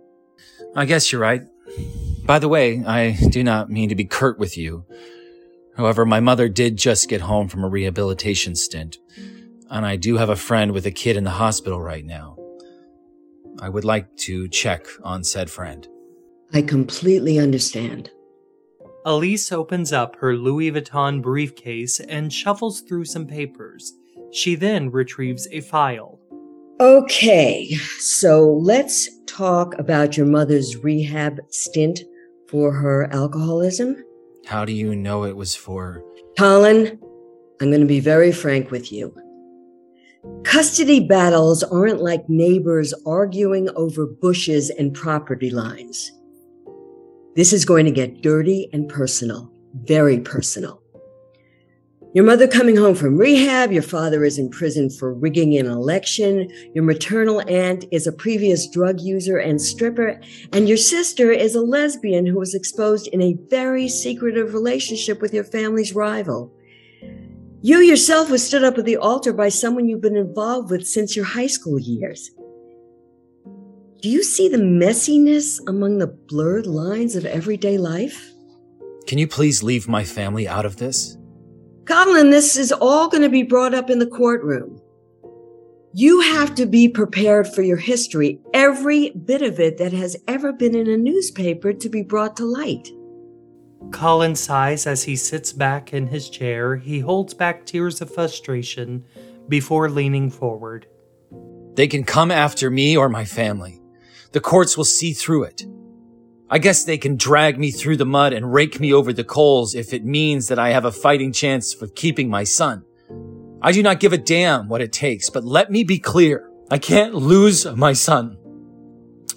I 0.76 0.84
guess 0.84 1.10
you're 1.10 1.22
right. 1.22 1.44
By 2.26 2.38
the 2.38 2.48
way, 2.50 2.84
I 2.84 3.16
do 3.30 3.42
not 3.42 3.70
mean 3.70 3.88
to 3.88 3.94
be 3.94 4.04
curt 4.04 4.38
with 4.38 4.58
you. 4.58 4.84
However, 5.78 6.04
my 6.04 6.18
mother 6.18 6.48
did 6.48 6.76
just 6.76 7.08
get 7.08 7.20
home 7.20 7.46
from 7.46 7.62
a 7.62 7.68
rehabilitation 7.68 8.56
stint, 8.56 8.98
and 9.70 9.86
I 9.86 9.94
do 9.94 10.16
have 10.16 10.28
a 10.28 10.34
friend 10.34 10.72
with 10.72 10.84
a 10.86 10.90
kid 10.90 11.16
in 11.16 11.22
the 11.22 11.30
hospital 11.30 11.80
right 11.80 12.04
now. 12.04 12.36
I 13.60 13.68
would 13.68 13.84
like 13.84 14.16
to 14.16 14.48
check 14.48 14.86
on 15.04 15.22
said 15.22 15.48
friend. 15.48 15.86
I 16.52 16.62
completely 16.62 17.38
understand. 17.38 18.10
Elise 19.04 19.52
opens 19.52 19.92
up 19.92 20.16
her 20.16 20.34
Louis 20.34 20.72
Vuitton 20.72 21.22
briefcase 21.22 22.00
and 22.00 22.32
shuffles 22.32 22.80
through 22.80 23.04
some 23.04 23.28
papers. 23.28 23.92
She 24.32 24.56
then 24.56 24.90
retrieves 24.90 25.46
a 25.52 25.60
file. 25.60 26.18
Okay, 26.80 27.68
so 28.00 28.52
let's 28.52 29.08
talk 29.26 29.78
about 29.78 30.16
your 30.16 30.26
mother's 30.26 30.76
rehab 30.76 31.38
stint 31.50 32.00
for 32.48 32.72
her 32.72 33.04
alcoholism. 33.12 34.04
How 34.48 34.64
do 34.64 34.72
you 34.72 34.96
know 34.96 35.24
it 35.24 35.36
was 35.36 35.54
for? 35.54 36.02
Colin, 36.38 36.98
I'm 37.60 37.68
going 37.68 37.82
to 37.82 37.86
be 37.86 38.00
very 38.00 38.32
frank 38.32 38.70
with 38.70 38.90
you. 38.90 39.14
Custody 40.42 41.06
battles 41.06 41.62
aren't 41.62 42.00
like 42.00 42.26
neighbors 42.30 42.94
arguing 43.04 43.68
over 43.76 44.06
bushes 44.06 44.70
and 44.70 44.94
property 44.94 45.50
lines. 45.50 46.12
This 47.36 47.52
is 47.52 47.66
going 47.66 47.84
to 47.84 47.90
get 47.90 48.22
dirty 48.22 48.70
and 48.72 48.88
personal, 48.88 49.52
very 49.82 50.18
personal. 50.18 50.82
Your 52.18 52.26
mother 52.26 52.48
coming 52.48 52.74
home 52.74 52.96
from 52.96 53.16
rehab, 53.16 53.70
your 53.70 53.84
father 53.84 54.24
is 54.24 54.40
in 54.40 54.50
prison 54.50 54.90
for 54.90 55.14
rigging 55.14 55.56
an 55.56 55.66
election, 55.66 56.50
your 56.74 56.82
maternal 56.82 57.48
aunt 57.48 57.84
is 57.92 58.08
a 58.08 58.12
previous 58.12 58.66
drug 58.66 59.00
user 59.00 59.38
and 59.38 59.62
stripper, 59.62 60.20
and 60.52 60.66
your 60.66 60.78
sister 60.78 61.30
is 61.30 61.54
a 61.54 61.60
lesbian 61.60 62.26
who 62.26 62.40
was 62.40 62.56
exposed 62.56 63.06
in 63.12 63.22
a 63.22 63.38
very 63.48 63.86
secretive 63.86 64.52
relationship 64.52 65.22
with 65.22 65.32
your 65.32 65.44
family's 65.44 65.94
rival. 65.94 66.52
You 67.62 67.78
yourself 67.78 68.30
was 68.30 68.44
stood 68.44 68.64
up 68.64 68.78
at 68.78 68.84
the 68.84 68.96
altar 68.96 69.32
by 69.32 69.48
someone 69.48 69.88
you've 69.88 70.00
been 70.00 70.16
involved 70.16 70.72
with 70.72 70.88
since 70.88 71.14
your 71.14 71.24
high 71.24 71.46
school 71.46 71.78
years. 71.78 72.32
Do 74.02 74.08
you 74.08 74.24
see 74.24 74.48
the 74.48 74.58
messiness 74.58 75.60
among 75.68 75.98
the 75.98 76.08
blurred 76.08 76.66
lines 76.66 77.14
of 77.14 77.24
everyday 77.26 77.78
life? 77.78 78.32
Can 79.06 79.18
you 79.18 79.28
please 79.28 79.62
leave 79.62 79.86
my 79.86 80.02
family 80.02 80.48
out 80.48 80.66
of 80.66 80.78
this? 80.78 81.16
Colin, 81.88 82.28
this 82.28 82.58
is 82.58 82.70
all 82.70 83.08
going 83.08 83.22
to 83.22 83.30
be 83.30 83.42
brought 83.42 83.72
up 83.72 83.88
in 83.88 83.98
the 83.98 84.06
courtroom. 84.06 84.78
You 85.94 86.20
have 86.20 86.54
to 86.56 86.66
be 86.66 86.86
prepared 86.86 87.48
for 87.48 87.62
your 87.62 87.78
history, 87.78 88.40
every 88.52 89.08
bit 89.08 89.40
of 89.40 89.58
it 89.58 89.78
that 89.78 89.94
has 89.94 90.14
ever 90.28 90.52
been 90.52 90.74
in 90.74 90.86
a 90.86 90.98
newspaper 90.98 91.72
to 91.72 91.88
be 91.88 92.02
brought 92.02 92.36
to 92.36 92.44
light. 92.44 92.90
Colin 93.90 94.36
sighs 94.36 94.86
as 94.86 95.04
he 95.04 95.16
sits 95.16 95.50
back 95.54 95.94
in 95.94 96.08
his 96.08 96.28
chair. 96.28 96.76
He 96.76 96.98
holds 96.98 97.32
back 97.32 97.64
tears 97.64 98.02
of 98.02 98.12
frustration 98.12 99.06
before 99.48 99.88
leaning 99.88 100.28
forward. 100.28 100.86
They 101.72 101.88
can 101.88 102.04
come 102.04 102.30
after 102.30 102.68
me 102.68 102.98
or 102.98 103.08
my 103.08 103.24
family. 103.24 103.80
The 104.32 104.40
courts 104.40 104.76
will 104.76 104.84
see 104.84 105.14
through 105.14 105.44
it. 105.44 105.64
I 106.50 106.58
guess 106.58 106.84
they 106.84 106.96
can 106.96 107.16
drag 107.16 107.58
me 107.58 107.70
through 107.70 107.98
the 107.98 108.06
mud 108.06 108.32
and 108.32 108.52
rake 108.52 108.80
me 108.80 108.92
over 108.92 109.12
the 109.12 109.24
coals 109.24 109.74
if 109.74 109.92
it 109.92 110.04
means 110.04 110.48
that 110.48 110.58
I 110.58 110.70
have 110.70 110.86
a 110.86 110.92
fighting 110.92 111.30
chance 111.30 111.74
for 111.74 111.86
keeping 111.88 112.30
my 112.30 112.44
son. 112.44 112.84
I 113.60 113.72
do 113.72 113.82
not 113.82 114.00
give 114.00 114.14
a 114.14 114.18
damn 114.18 114.68
what 114.68 114.80
it 114.80 114.92
takes, 114.92 115.28
but 115.28 115.44
let 115.44 115.70
me 115.70 115.84
be 115.84 115.98
clear. 115.98 116.48
I 116.70 116.78
can't 116.78 117.14
lose 117.14 117.66
my 117.66 117.92
son. 117.92 118.38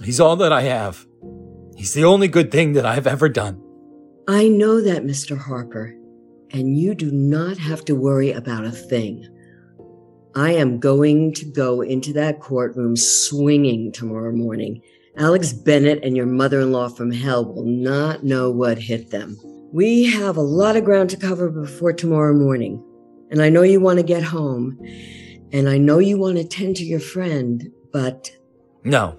He's 0.01 0.21
all 0.21 0.37
that 0.37 0.53
I 0.53 0.61
have. 0.61 1.05
He's 1.75 1.93
the 1.93 2.05
only 2.05 2.29
good 2.29 2.49
thing 2.49 2.73
that 2.73 2.85
I've 2.85 3.07
ever 3.07 3.27
done. 3.27 3.61
I 4.27 4.47
know 4.47 4.81
that, 4.81 5.03
Mr. 5.03 5.37
Harper, 5.37 5.93
and 6.51 6.77
you 6.77 6.95
do 6.95 7.11
not 7.11 7.57
have 7.57 7.83
to 7.85 7.95
worry 7.95 8.31
about 8.31 8.63
a 8.63 8.71
thing. 8.71 9.27
I 10.33 10.53
am 10.53 10.79
going 10.79 11.33
to 11.33 11.45
go 11.45 11.81
into 11.81 12.13
that 12.13 12.39
courtroom 12.39 12.95
swinging 12.95 13.91
tomorrow 13.91 14.31
morning 14.31 14.81
Alex 15.17 15.51
Bennett 15.51 16.03
and 16.03 16.15
your 16.15 16.25
mother 16.25 16.61
in 16.61 16.71
law 16.71 16.87
from 16.87 17.11
hell 17.11 17.45
will 17.45 17.65
not 17.65 18.23
know 18.23 18.49
what 18.49 18.77
hit 18.77 19.09
them. 19.11 19.37
We 19.73 20.05
have 20.05 20.37
a 20.37 20.41
lot 20.41 20.75
of 20.77 20.85
ground 20.85 21.09
to 21.11 21.17
cover 21.17 21.49
before 21.49 21.93
tomorrow 21.93 22.33
morning. 22.33 22.83
And 23.29 23.41
I 23.41 23.49
know 23.49 23.61
you 23.61 23.79
want 23.79 23.99
to 23.99 24.03
get 24.03 24.23
home. 24.23 24.77
And 25.51 25.67
I 25.67 25.77
know 25.77 25.99
you 25.99 26.17
want 26.17 26.37
to 26.37 26.43
tend 26.45 26.77
to 26.77 26.83
your 26.83 26.99
friend, 26.99 27.69
but. 27.91 28.31
No. 28.83 29.17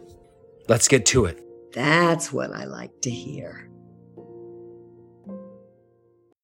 Let's 0.68 0.88
get 0.88 1.04
to 1.06 1.26
it. 1.26 1.40
That's 1.72 2.32
what 2.32 2.52
I 2.52 2.64
like 2.64 3.00
to 3.02 3.10
hear. 3.10 3.68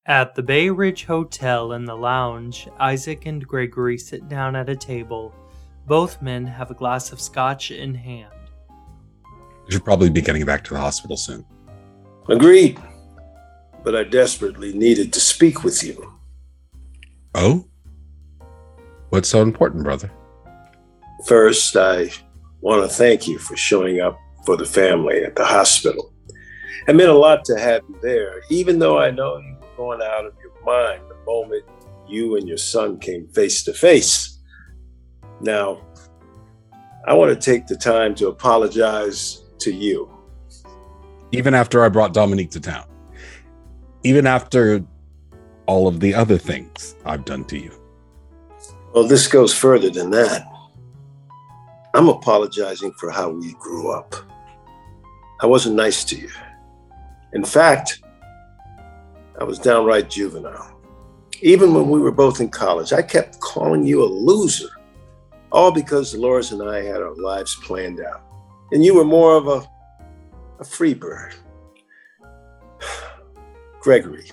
At 0.06 0.34
the 0.34 0.42
Bay 0.42 0.70
Ridge 0.70 1.04
Hotel 1.04 1.72
in 1.72 1.84
the 1.84 1.96
lounge, 1.96 2.68
Isaac 2.78 3.26
and 3.26 3.46
Gregory 3.46 3.98
sit 3.98 4.28
down 4.28 4.56
at 4.56 4.70
a 4.70 4.76
table. 4.76 5.34
Both 5.86 6.22
men 6.22 6.46
have 6.46 6.70
a 6.70 6.74
glass 6.74 7.12
of 7.12 7.20
scotch 7.20 7.70
in 7.70 7.94
hand. 7.94 8.32
Should 9.68 9.84
probably 9.84 10.10
be 10.10 10.22
getting 10.22 10.44
back 10.44 10.64
to 10.64 10.74
the 10.74 10.80
hospital 10.80 11.16
soon. 11.16 11.44
Agreed. 12.28 12.78
But 13.84 13.94
I 13.94 14.04
desperately 14.04 14.72
needed 14.72 15.12
to 15.12 15.20
speak 15.20 15.62
with 15.62 15.82
you. 15.82 16.12
Oh? 17.34 17.66
What's 19.10 19.28
so 19.28 19.42
important, 19.42 19.84
brother? 19.84 20.10
First, 21.26 21.76
I 21.76 22.10
want 22.60 22.82
to 22.82 22.94
thank 22.94 23.28
you 23.28 23.38
for 23.38 23.56
showing 23.56 24.00
up 24.00 24.18
for 24.44 24.56
the 24.56 24.64
family 24.64 25.22
at 25.24 25.36
the 25.36 25.44
hospital. 25.44 26.12
It 26.86 26.96
meant 26.96 27.10
a 27.10 27.14
lot 27.14 27.44
to 27.46 27.58
have 27.58 27.82
you 27.88 27.98
there, 28.02 28.40
even 28.50 28.78
though 28.78 28.98
I 28.98 29.10
know 29.10 29.36
you 29.38 29.56
were 29.60 29.76
going 29.76 30.00
out 30.02 30.24
of 30.24 30.34
your 30.40 30.52
mind 30.64 31.02
the 31.08 31.16
moment 31.26 31.64
you 32.06 32.36
and 32.36 32.48
your 32.48 32.56
son 32.56 32.98
came 32.98 33.28
face 33.28 33.62
to 33.64 33.74
face. 33.74 34.38
Now, 35.40 35.82
I 37.06 37.14
want 37.14 37.30
to 37.30 37.50
take 37.50 37.66
the 37.66 37.76
time 37.76 38.14
to 38.16 38.28
apologize 38.28 39.44
to 39.60 39.72
you. 39.72 40.10
Even 41.32 41.54
after 41.54 41.84
I 41.84 41.88
brought 41.88 42.14
Dominique 42.14 42.50
to 42.52 42.60
town. 42.60 42.86
Even 44.04 44.26
after 44.26 44.84
all 45.66 45.86
of 45.86 46.00
the 46.00 46.14
other 46.14 46.38
things 46.38 46.96
I've 47.04 47.24
done 47.24 47.44
to 47.46 47.58
you. 47.58 47.72
Well, 48.94 49.06
this 49.06 49.26
goes 49.26 49.52
further 49.52 49.90
than 49.90 50.10
that. 50.10 50.46
I'm 51.94 52.08
apologizing 52.08 52.92
for 52.92 53.10
how 53.10 53.30
we 53.30 53.52
grew 53.54 53.90
up. 53.90 54.14
I 55.40 55.46
wasn't 55.46 55.76
nice 55.76 56.04
to 56.04 56.16
you. 56.16 56.30
In 57.32 57.44
fact, 57.44 58.00
I 59.40 59.44
was 59.44 59.58
downright 59.58 60.10
juvenile. 60.10 60.80
Even 61.42 61.74
when 61.74 61.88
we 61.88 62.00
were 62.00 62.10
both 62.10 62.40
in 62.40 62.48
college, 62.48 62.92
I 62.92 63.02
kept 63.02 63.38
calling 63.40 63.84
you 63.84 64.02
a 64.02 64.06
loser, 64.06 64.70
all 65.52 65.70
because 65.70 66.12
Dolores 66.12 66.50
and 66.50 66.68
I 66.68 66.82
had 66.82 67.00
our 67.00 67.14
lives 67.14 67.56
planned 67.62 68.00
out. 68.00 68.22
And 68.72 68.84
you 68.84 68.94
were 68.94 69.04
more 69.04 69.36
of 69.36 69.48
a, 69.48 69.66
a 70.60 70.64
free 70.64 70.94
bird. 70.94 71.34
Gregory, 73.80 74.30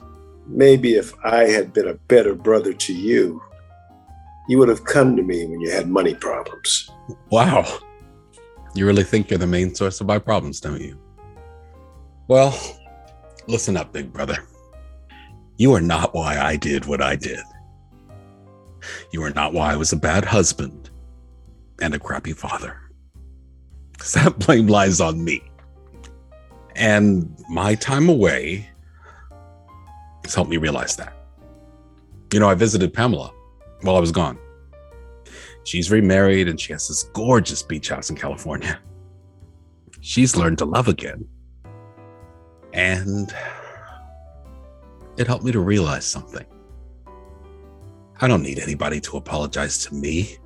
maybe 0.48 0.96
if 0.96 1.14
I 1.24 1.46
had 1.46 1.74
been 1.74 1.88
a 1.88 1.94
better 1.94 2.36
brother 2.36 2.74
to 2.74 2.94
you, 2.94 3.42
you 4.48 4.58
would 4.60 4.70
have 4.70 4.84
come 4.84 5.16
to 5.16 5.24
me 5.24 5.46
when 5.46 5.60
you 5.60 5.72
had 5.72 5.90
money 5.90 6.14
problems. 6.14 6.90
Wow. 7.32 7.66
You 8.76 8.86
really 8.86 9.04
think 9.04 9.30
you're 9.30 9.40
the 9.40 9.48
main 9.48 9.74
source 9.74 10.02
of 10.02 10.08
my 10.08 10.20
problems, 10.20 10.60
don't 10.60 10.82
you? 10.82 11.00
Well, 12.28 12.58
listen 13.48 13.78
up, 13.78 13.94
big 13.94 14.12
brother. 14.12 14.38
You 15.58 15.74
are 15.74 15.82
not 15.82 16.14
why 16.14 16.38
I 16.38 16.58
did 16.58 16.86
what 16.86 17.02
I 17.02 17.16
did. 17.16 17.40
You 19.12 19.24
are 19.24 19.32
not 19.32 19.54
why 19.54 19.74
I 19.74 19.76
was 19.78 19.94
a 19.94 19.98
bad 19.98 20.26
husband 20.26 20.90
and 21.82 21.94
a 21.96 22.00
crappy 22.00 22.34
father. 22.34 22.78
Because 23.96 24.14
that 24.14 24.40
blame 24.40 24.68
lies 24.68 25.02
on 25.02 25.24
me. 25.24 25.42
And 26.76 27.34
my 27.50 27.76
time 27.76 28.10
away 28.10 28.70
has 30.24 30.36
helped 30.36 30.50
me 30.50 30.58
realize 30.58 30.96
that. 30.98 31.14
You 32.34 32.40
know, 32.40 32.50
I 32.50 32.56
visited 32.56 32.94
Pamela 32.94 33.32
while 33.82 33.96
I 33.96 34.00
was 34.00 34.12
gone. 34.12 34.38
She's 35.64 35.90
remarried 35.90 36.48
and 36.48 36.60
she 36.60 36.74
has 36.74 36.88
this 36.88 37.04
gorgeous 37.14 37.64
beach 37.64 37.90
house 37.90 38.10
in 38.10 38.16
California. 38.16 38.80
She's 40.02 40.36
learned 40.36 40.60
to 40.60 40.66
love 40.66 40.88
again. 40.88 41.28
And 42.74 43.34
it 45.18 45.28
helped 45.28 45.46
me 45.46 45.52
to 45.54 45.60
realize 45.60 46.06
something. 46.06 46.46
I 48.22 48.28
don't 48.28 48.44
need 48.44 48.60
anybody 48.60 49.00
to 49.02 49.18
apologize 49.18 49.84
to 49.86 49.96
me, 49.96 50.38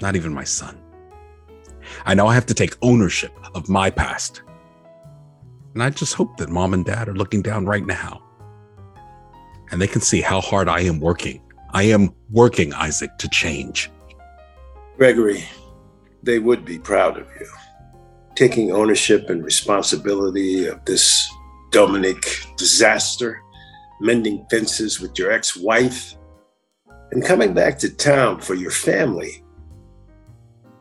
not 0.00 0.14
even 0.14 0.32
my 0.32 0.44
son. 0.44 0.80
I 2.06 2.14
know 2.14 2.26
I 2.26 2.34
have 2.34 2.46
to 2.46 2.54
take 2.54 2.76
ownership 2.82 3.32
of 3.54 3.68
my 3.68 3.90
past. 3.90 4.42
And 5.74 5.82
I 5.82 5.90
just 5.90 6.14
hope 6.14 6.36
that 6.38 6.48
mom 6.48 6.74
and 6.74 6.84
dad 6.84 7.08
are 7.08 7.14
looking 7.14 7.42
down 7.42 7.66
right 7.66 7.86
now 7.86 8.22
and 9.70 9.80
they 9.80 9.86
can 9.86 10.00
see 10.00 10.20
how 10.20 10.40
hard 10.40 10.68
I 10.68 10.80
am 10.80 11.00
working. 11.00 11.40
I 11.72 11.84
am 11.84 12.12
working, 12.30 12.72
Isaac, 12.74 13.16
to 13.18 13.28
change. 13.28 13.90
Gregory, 14.96 15.44
they 16.22 16.38
would 16.38 16.64
be 16.64 16.78
proud 16.78 17.16
of 17.16 17.26
you. 17.38 17.46
Taking 18.34 18.72
ownership 18.72 19.30
and 19.30 19.44
responsibility 19.44 20.66
of 20.66 20.84
this 20.84 21.28
Dominic 21.70 22.44
disaster, 22.56 23.40
mending 24.00 24.44
fences 24.50 25.00
with 25.00 25.16
your 25.18 25.30
ex 25.30 25.56
wife, 25.56 26.14
and 27.12 27.24
coming 27.24 27.54
back 27.54 27.78
to 27.78 27.94
town 27.94 28.40
for 28.40 28.54
your 28.54 28.70
family. 28.70 29.39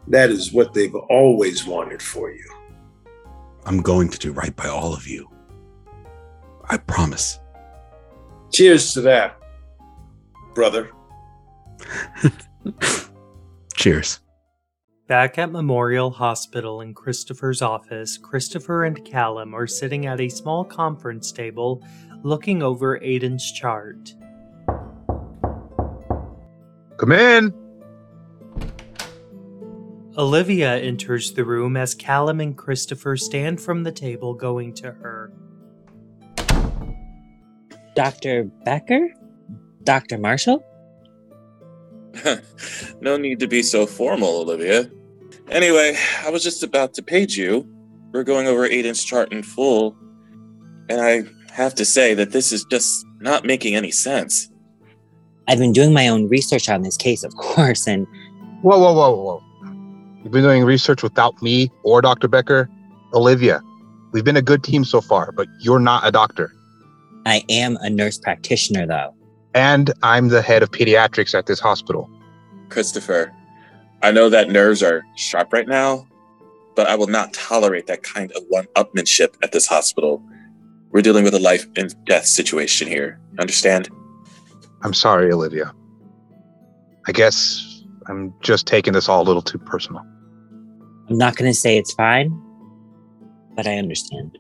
That 0.10 0.32
is 0.32 0.52
what 0.52 0.74
they've 0.74 0.96
always 0.96 1.66
wanted 1.66 2.02
for 2.02 2.32
you. 2.32 2.46
I'm 3.66 3.82
going 3.82 4.10
to 4.10 4.18
do 4.18 4.32
right 4.32 4.56
by 4.56 4.68
all 4.68 4.94
of 4.94 5.08
you. 5.08 5.30
I 6.70 6.78
promise. 6.78 7.40
Cheers 8.52 8.94
to 8.94 9.02
that, 9.02 9.40
brother. 10.56 10.92
Cheers. 13.76 14.20
Back 15.08 15.38
at 15.38 15.52
Memorial 15.52 16.12
Hospital 16.12 16.82
in 16.82 16.94
Christopher's 16.94 17.62
office, 17.62 18.18
Christopher 18.18 18.86
and 18.86 19.04
Callum 19.06 19.56
are 19.56 19.68
sitting 19.68 20.06
at 20.06 20.20
a 20.20 20.30
small 20.30 20.64
conference 20.64 21.32
table 21.32 21.84
looking 22.24 22.62
over 22.62 23.00
Aiden's 23.00 23.52
chart. 23.52 24.14
Come 26.98 27.12
in. 27.12 27.54
Olivia 30.20 30.76
enters 30.76 31.32
the 31.32 31.46
room 31.46 31.78
as 31.78 31.96
Callum 31.96 32.42
and 32.42 32.58
Christopher 32.58 33.16
stand 33.16 33.62
from 33.62 33.84
the 33.84 33.92
table 33.94 34.34
going 34.34 34.74
to 34.74 34.92
her. 34.92 35.32
Dr. 37.96 38.44
Becker? 38.66 39.14
Dr. 39.86 40.18
Marshall? 40.18 40.62
no 43.00 43.16
need 43.16 43.40
to 43.40 43.48
be 43.48 43.64
so 43.64 43.86
formal, 43.86 44.42
Olivia. 44.42 44.92
Anyway, 45.48 45.98
I 46.26 46.30
was 46.30 46.44
just 46.44 46.64
about 46.64 46.94
to 46.96 47.02
page 47.02 47.38
you. 47.38 47.66
We're 48.12 48.26
going 48.26 48.46
over 48.46 48.68
Aiden's 48.68 49.06
chart 49.06 49.32
in 49.32 49.42
full, 49.42 49.96
and 50.90 51.00
I 51.00 51.24
have 51.54 51.74
to 51.76 51.86
say 51.86 52.14
that 52.16 52.32
this 52.32 52.52
is 52.52 52.66
just 52.66 53.06
not 53.22 53.46
making 53.46 53.76
any 53.76 53.92
sense. 53.92 54.50
I've 55.48 55.60
been 55.60 55.72
doing 55.72 55.94
my 55.94 56.10
own 56.10 56.28
research 56.28 56.68
on 56.68 56.82
this 56.82 56.98
case, 56.98 57.24
of 57.24 57.34
course, 57.38 57.88
and. 57.88 58.06
Whoa, 58.64 58.78
whoa, 58.78 58.94
whoa, 58.94 59.16
whoa. 59.16 59.49
You've 60.30 60.34
been 60.34 60.44
doing 60.44 60.64
research 60.64 61.02
without 61.02 61.42
me 61.42 61.72
or 61.82 62.04
Dr. 62.04 62.28
Becker? 62.28 62.70
Olivia, 63.16 63.64
we've 64.12 64.24
been 64.24 64.38
a 64.38 64.44
good 64.44 64.64
team 64.64 64.86
so 64.86 65.02
far, 65.02 65.32
but 65.32 65.48
you're 65.60 65.80
not 65.80 66.06
a 66.06 66.12
doctor. 66.12 66.54
I 67.26 67.44
am 67.50 67.78
a 67.82 67.90
nurse 67.90 68.20
practitioner, 68.20 68.86
though. 68.86 69.16
And 69.56 69.92
I'm 70.04 70.28
the 70.28 70.44
head 70.44 70.62
of 70.62 70.70
pediatrics 70.70 71.34
at 71.34 71.48
this 71.48 71.60
hospital. 71.60 72.08
Christopher, 72.70 73.34
I 74.04 74.12
know 74.12 74.30
that 74.30 74.52
nerves 74.52 74.84
are 74.84 75.04
sharp 75.16 75.52
right 75.52 75.68
now, 75.68 76.08
but 76.76 76.88
I 76.88 76.94
will 76.94 77.08
not 77.08 77.34
tolerate 77.34 77.88
that 77.88 78.04
kind 78.04 78.32
of 78.34 78.44
one 78.50 78.68
upmanship 78.76 79.34
at 79.42 79.52
this 79.52 79.66
hospital. 79.66 80.22
We're 80.92 81.02
dealing 81.02 81.24
with 81.24 81.34
a 81.34 81.40
life 81.40 81.66
and 81.76 81.92
death 82.06 82.28
situation 82.28 82.88
here. 82.88 83.20
Understand? 83.40 83.90
I'm 84.84 84.94
sorry, 84.94 85.32
Olivia. 85.32 85.74
I 87.08 87.14
guess 87.14 87.84
I'm 88.06 88.32
just 88.42 88.68
taking 88.68 88.94
this 88.94 89.10
all 89.10 89.24
a 89.24 89.26
little 89.26 89.42
too 89.42 89.58
personal. 89.58 90.06
I'm 91.10 91.18
not 91.18 91.36
going 91.36 91.50
to 91.50 91.58
say 91.58 91.78
it's 91.78 91.94
fine, 91.94 92.30
but 93.56 93.66
I 93.66 93.78
understand. 93.78 94.38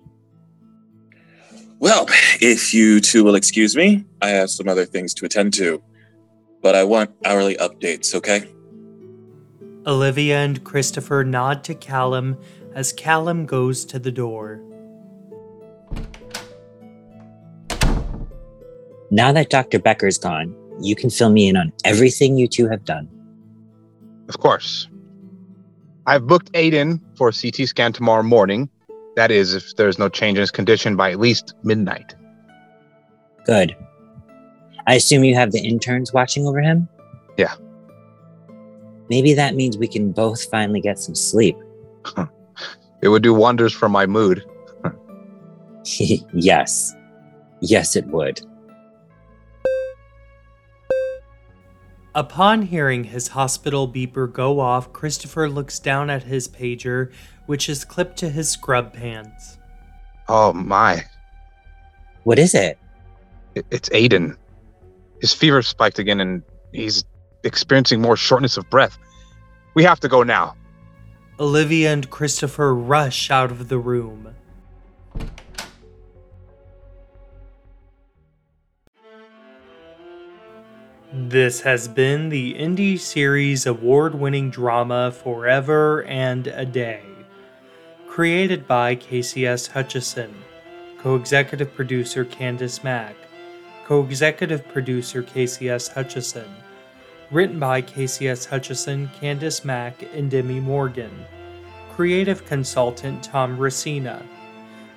Well, 1.79 2.05
if 2.41 2.73
you 2.73 2.99
two 2.99 3.23
will 3.23 3.35
excuse 3.35 3.75
me, 3.75 4.05
I 4.21 4.29
have 4.29 4.49
some 4.49 4.67
other 4.67 4.85
things 4.85 5.13
to 5.15 5.25
attend 5.25 5.53
to. 5.55 5.81
But 6.61 6.75
I 6.75 6.83
want 6.83 7.11
hourly 7.25 7.55
updates, 7.55 8.13
okay? 8.13 8.49
Olivia 9.87 10.39
and 10.39 10.63
Christopher 10.63 11.23
nod 11.23 11.63
to 11.63 11.73
Callum 11.73 12.37
as 12.75 12.93
Callum 12.93 13.45
goes 13.45 13.85
to 13.85 13.97
the 13.97 14.11
door. 14.11 14.61
Now 19.09 19.31
that 19.31 19.49
Dr. 19.49 19.79
Becker's 19.79 20.19
gone, 20.19 20.53
you 20.81 20.95
can 20.95 21.09
fill 21.09 21.31
me 21.31 21.47
in 21.47 21.57
on 21.57 21.73
everything 21.83 22.37
you 22.37 22.47
two 22.47 22.67
have 22.67 22.85
done. 22.85 23.09
Of 24.27 24.37
course. 24.39 24.87
I've 26.09 26.25
booked 26.25 26.51
Aiden 26.53 26.99
for 27.15 27.29
a 27.29 27.31
CT 27.31 27.67
scan 27.67 27.93
tomorrow 27.93 28.23
morning. 28.23 28.67
That 29.15 29.29
is, 29.29 29.53
if 29.53 29.75
there's 29.75 29.99
no 29.99 30.09
change 30.09 30.39
in 30.39 30.41
his 30.41 30.49
condition 30.49 30.95
by 30.95 31.11
at 31.11 31.19
least 31.19 31.53
midnight. 31.61 32.15
Good. 33.45 33.77
I 34.87 34.95
assume 34.95 35.23
you 35.23 35.35
have 35.35 35.51
the 35.51 35.59
interns 35.59 36.11
watching 36.11 36.47
over 36.47 36.61
him? 36.61 36.89
Yeah. 37.37 37.53
Maybe 39.07 39.35
that 39.35 39.53
means 39.53 39.77
we 39.77 39.87
can 39.87 40.11
both 40.11 40.49
finally 40.49 40.81
get 40.81 40.97
some 40.97 41.13
sleep. 41.13 41.55
it 43.03 43.09
would 43.09 43.21
do 43.21 43.35
wonders 43.35 43.71
for 43.71 43.87
my 43.87 44.07
mood. 44.07 44.43
yes. 46.33 46.95
Yes, 47.61 47.95
it 47.95 48.07
would. 48.07 48.41
Upon 52.19 52.63
hearing 52.63 53.05
his 53.05 53.29
hospital 53.29 53.87
beeper 53.87 54.29
go 54.29 54.59
off, 54.59 54.91
Christopher 54.91 55.47
looks 55.47 55.79
down 55.79 56.09
at 56.09 56.23
his 56.23 56.49
pager, 56.49 57.13
which 57.45 57.69
is 57.69 57.85
clipped 57.85 58.17
to 58.17 58.29
his 58.29 58.49
scrub 58.49 58.91
pants. 58.91 59.57
Oh 60.27 60.51
my. 60.51 61.05
What 62.25 62.37
is 62.37 62.53
it? 62.53 62.77
It's 63.55 63.87
Aiden. 63.91 64.35
His 65.21 65.33
fever 65.33 65.61
spiked 65.61 65.97
again 65.97 66.19
and 66.19 66.43
he's 66.73 67.05
experiencing 67.45 68.01
more 68.01 68.17
shortness 68.17 68.57
of 68.57 68.69
breath. 68.69 68.97
We 69.73 69.85
have 69.85 70.01
to 70.01 70.09
go 70.09 70.21
now. 70.21 70.57
Olivia 71.39 71.93
and 71.93 72.09
Christopher 72.09 72.75
rush 72.75 73.31
out 73.31 73.49
of 73.49 73.69
the 73.69 73.79
room. 73.79 74.35
This 81.29 81.61
has 81.61 81.87
been 81.87 82.29
the 82.29 82.55
Indie 82.55 82.97
Series 82.97 83.67
award 83.67 84.15
winning 84.15 84.49
drama 84.49 85.11
Forever 85.11 86.03
and 86.05 86.47
a 86.47 86.65
Day. 86.65 87.03
Created 88.07 88.67
by 88.67 88.95
KCS 88.95 89.67
Hutchison, 89.67 90.33
co 90.97 91.15
executive 91.15 91.71
producer 91.75 92.25
Candice 92.25 92.83
Mack, 92.83 93.15
co 93.85 94.03
executive 94.03 94.67
producer 94.69 95.21
KCS 95.21 95.93
Hutchison. 95.93 96.49
Written 97.29 97.59
by 97.59 97.83
KCS 97.83 98.47
Hutchison, 98.47 99.11
Candice 99.21 99.63
Mack, 99.63 100.01
and 100.15 100.31
Demi 100.31 100.59
Morgan. 100.59 101.27
Creative 101.93 102.43
consultant 102.47 103.27
Thom 103.27 103.55
Racina. 103.59 104.23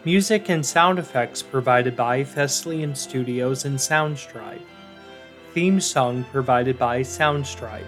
Music 0.07 0.49
and 0.49 0.65
sound 0.65 0.99
effects 0.99 1.43
provided 1.43 1.95
by 1.95 2.25
Thessalian 2.25 2.97
Studios 2.97 3.67
and 3.67 3.77
Soundstripe. 3.77 4.63
Theme 5.55 5.81
song 5.81 6.25
provided 6.33 6.79
by 6.79 7.01
Soundstripe. 7.01 7.85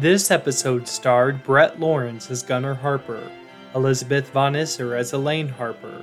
This 0.00 0.30
episode 0.30 0.88
starred 0.88 1.44
Brett 1.44 1.78
Lawrence 1.78 2.30
as 2.30 2.42
Gunnar 2.42 2.72
Harper, 2.72 3.30
Elizabeth 3.74 4.30
Von 4.30 4.54
Isser 4.54 4.96
as 4.98 5.12
Elaine 5.12 5.50
Harper, 5.50 6.02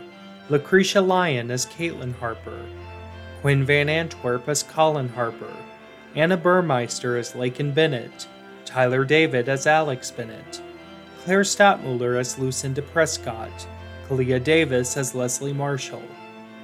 Lucretia 0.49 1.01
Lyon 1.01 1.49
as 1.49 1.65
Caitlin 1.65 2.13
Harper, 2.13 2.63
Quinn 3.41 3.65
Van 3.65 3.89
Antwerp 3.89 4.47
as 4.47 4.61
Colin 4.61 5.09
Harper, 5.09 5.51
Anna 6.15 6.37
Burmeister 6.37 7.17
as 7.17 7.33
Lakin 7.33 7.71
Bennett, 7.71 8.27
Tyler 8.65 9.05
David 9.05 9.49
as 9.49 9.65
Alex 9.65 10.11
Bennett, 10.11 10.61
Claire 11.23 11.41
Stadtmuller 11.41 12.19
as 12.19 12.37
Lucinda 12.37 12.83
Prescott, 12.83 13.67
Kalia 14.07 14.43
Davis 14.43 14.95
as 14.95 15.15
Leslie 15.15 15.53
Marshall, 15.53 16.03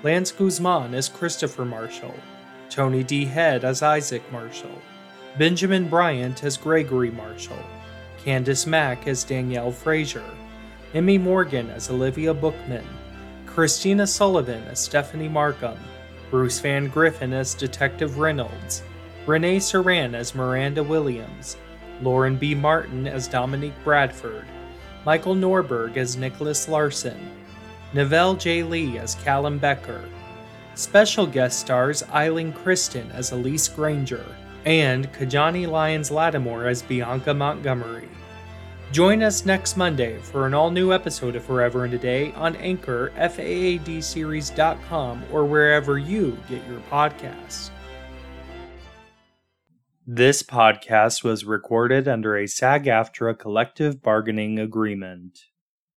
Lance 0.04 0.32
Guzman 0.32 0.94
as 0.94 1.10
Christopher 1.10 1.66
Marshall, 1.66 2.14
Tony 2.70 3.04
D. 3.04 3.26
Head 3.26 3.64
as 3.64 3.82
Isaac 3.82 4.24
Marshall, 4.32 4.82
Benjamin 5.38 5.88
Bryant 5.90 6.44
as 6.44 6.58
Gregory 6.58 7.12
Marshall, 7.12 7.64
Candice 8.24 8.66
Mack 8.66 9.08
as 9.08 9.24
Danielle 9.24 9.72
Frazier, 9.72 10.24
Emmy 10.94 11.18
Morgan 11.18 11.70
as 11.70 11.90
Olivia 11.90 12.34
Bookman, 12.34 12.86
Christina 13.46 14.08
Sullivan 14.08 14.64
as 14.64 14.80
Stephanie 14.80 15.30
Markham, 15.30 15.78
Bruce 16.32 16.60
Van 16.60 16.88
Griffin 16.88 17.34
as 17.34 17.54
Detective 17.54 18.18
Reynolds, 18.18 18.84
Renee 19.26 19.58
Saran 19.58 20.14
as 20.14 20.36
Miranda 20.36 20.84
Williams, 20.84 21.58
Lauren 22.02 22.36
B. 22.36 22.54
Martin 22.56 23.08
as 23.08 23.28
Dominique 23.28 23.74
Bradford, 23.84 24.46
Michael 25.06 25.36
Norberg 25.36 25.98
as 25.98 26.18
Nicholas 26.18 26.68
Larson, 26.68 27.32
Novell 27.94 28.38
J. 28.38 28.64
Lee 28.64 28.98
as 28.98 29.16
Callum 29.16 29.58
Becker, 29.58 30.04
Special 30.76 31.26
guest 31.26 31.60
stars 31.60 32.04
Eileen 32.12 32.52
Kristen 32.52 33.10
as 33.12 33.32
Elise 33.32 33.70
Granger 33.70 34.26
and 34.66 35.12
Kajani 35.14 35.70
Lyons 35.70 36.12
Lattimore 36.12 36.68
as 36.68 36.82
Bianca 36.82 37.34
Montgomery. 37.34 38.10
Join 38.92 39.24
us 39.24 39.46
next 39.46 39.78
Monday 39.78 40.20
for 40.20 40.46
an 40.46 40.54
all 40.54 40.70
new 40.70 40.92
episode 40.92 41.38
of 41.38 41.46
Forever 41.46 41.86
and 41.86 41.94
a 41.94 41.98
Day 41.98 42.34
on 42.34 42.58
Anchor, 42.58 43.14
FAADseries.com, 43.18 45.24
or 45.32 45.46
wherever 45.46 45.98
you 45.98 46.38
get 46.50 46.68
your 46.68 46.82
podcasts. 46.92 47.70
This 50.06 50.44
podcast 50.44 51.24
was 51.24 51.46
recorded 51.46 52.08
under 52.08 52.38
a 52.38 52.48
SAG 52.48 52.86
AFTRA 52.86 53.40
collective 53.40 54.04
bargaining 54.04 54.60
agreement. 54.60 55.40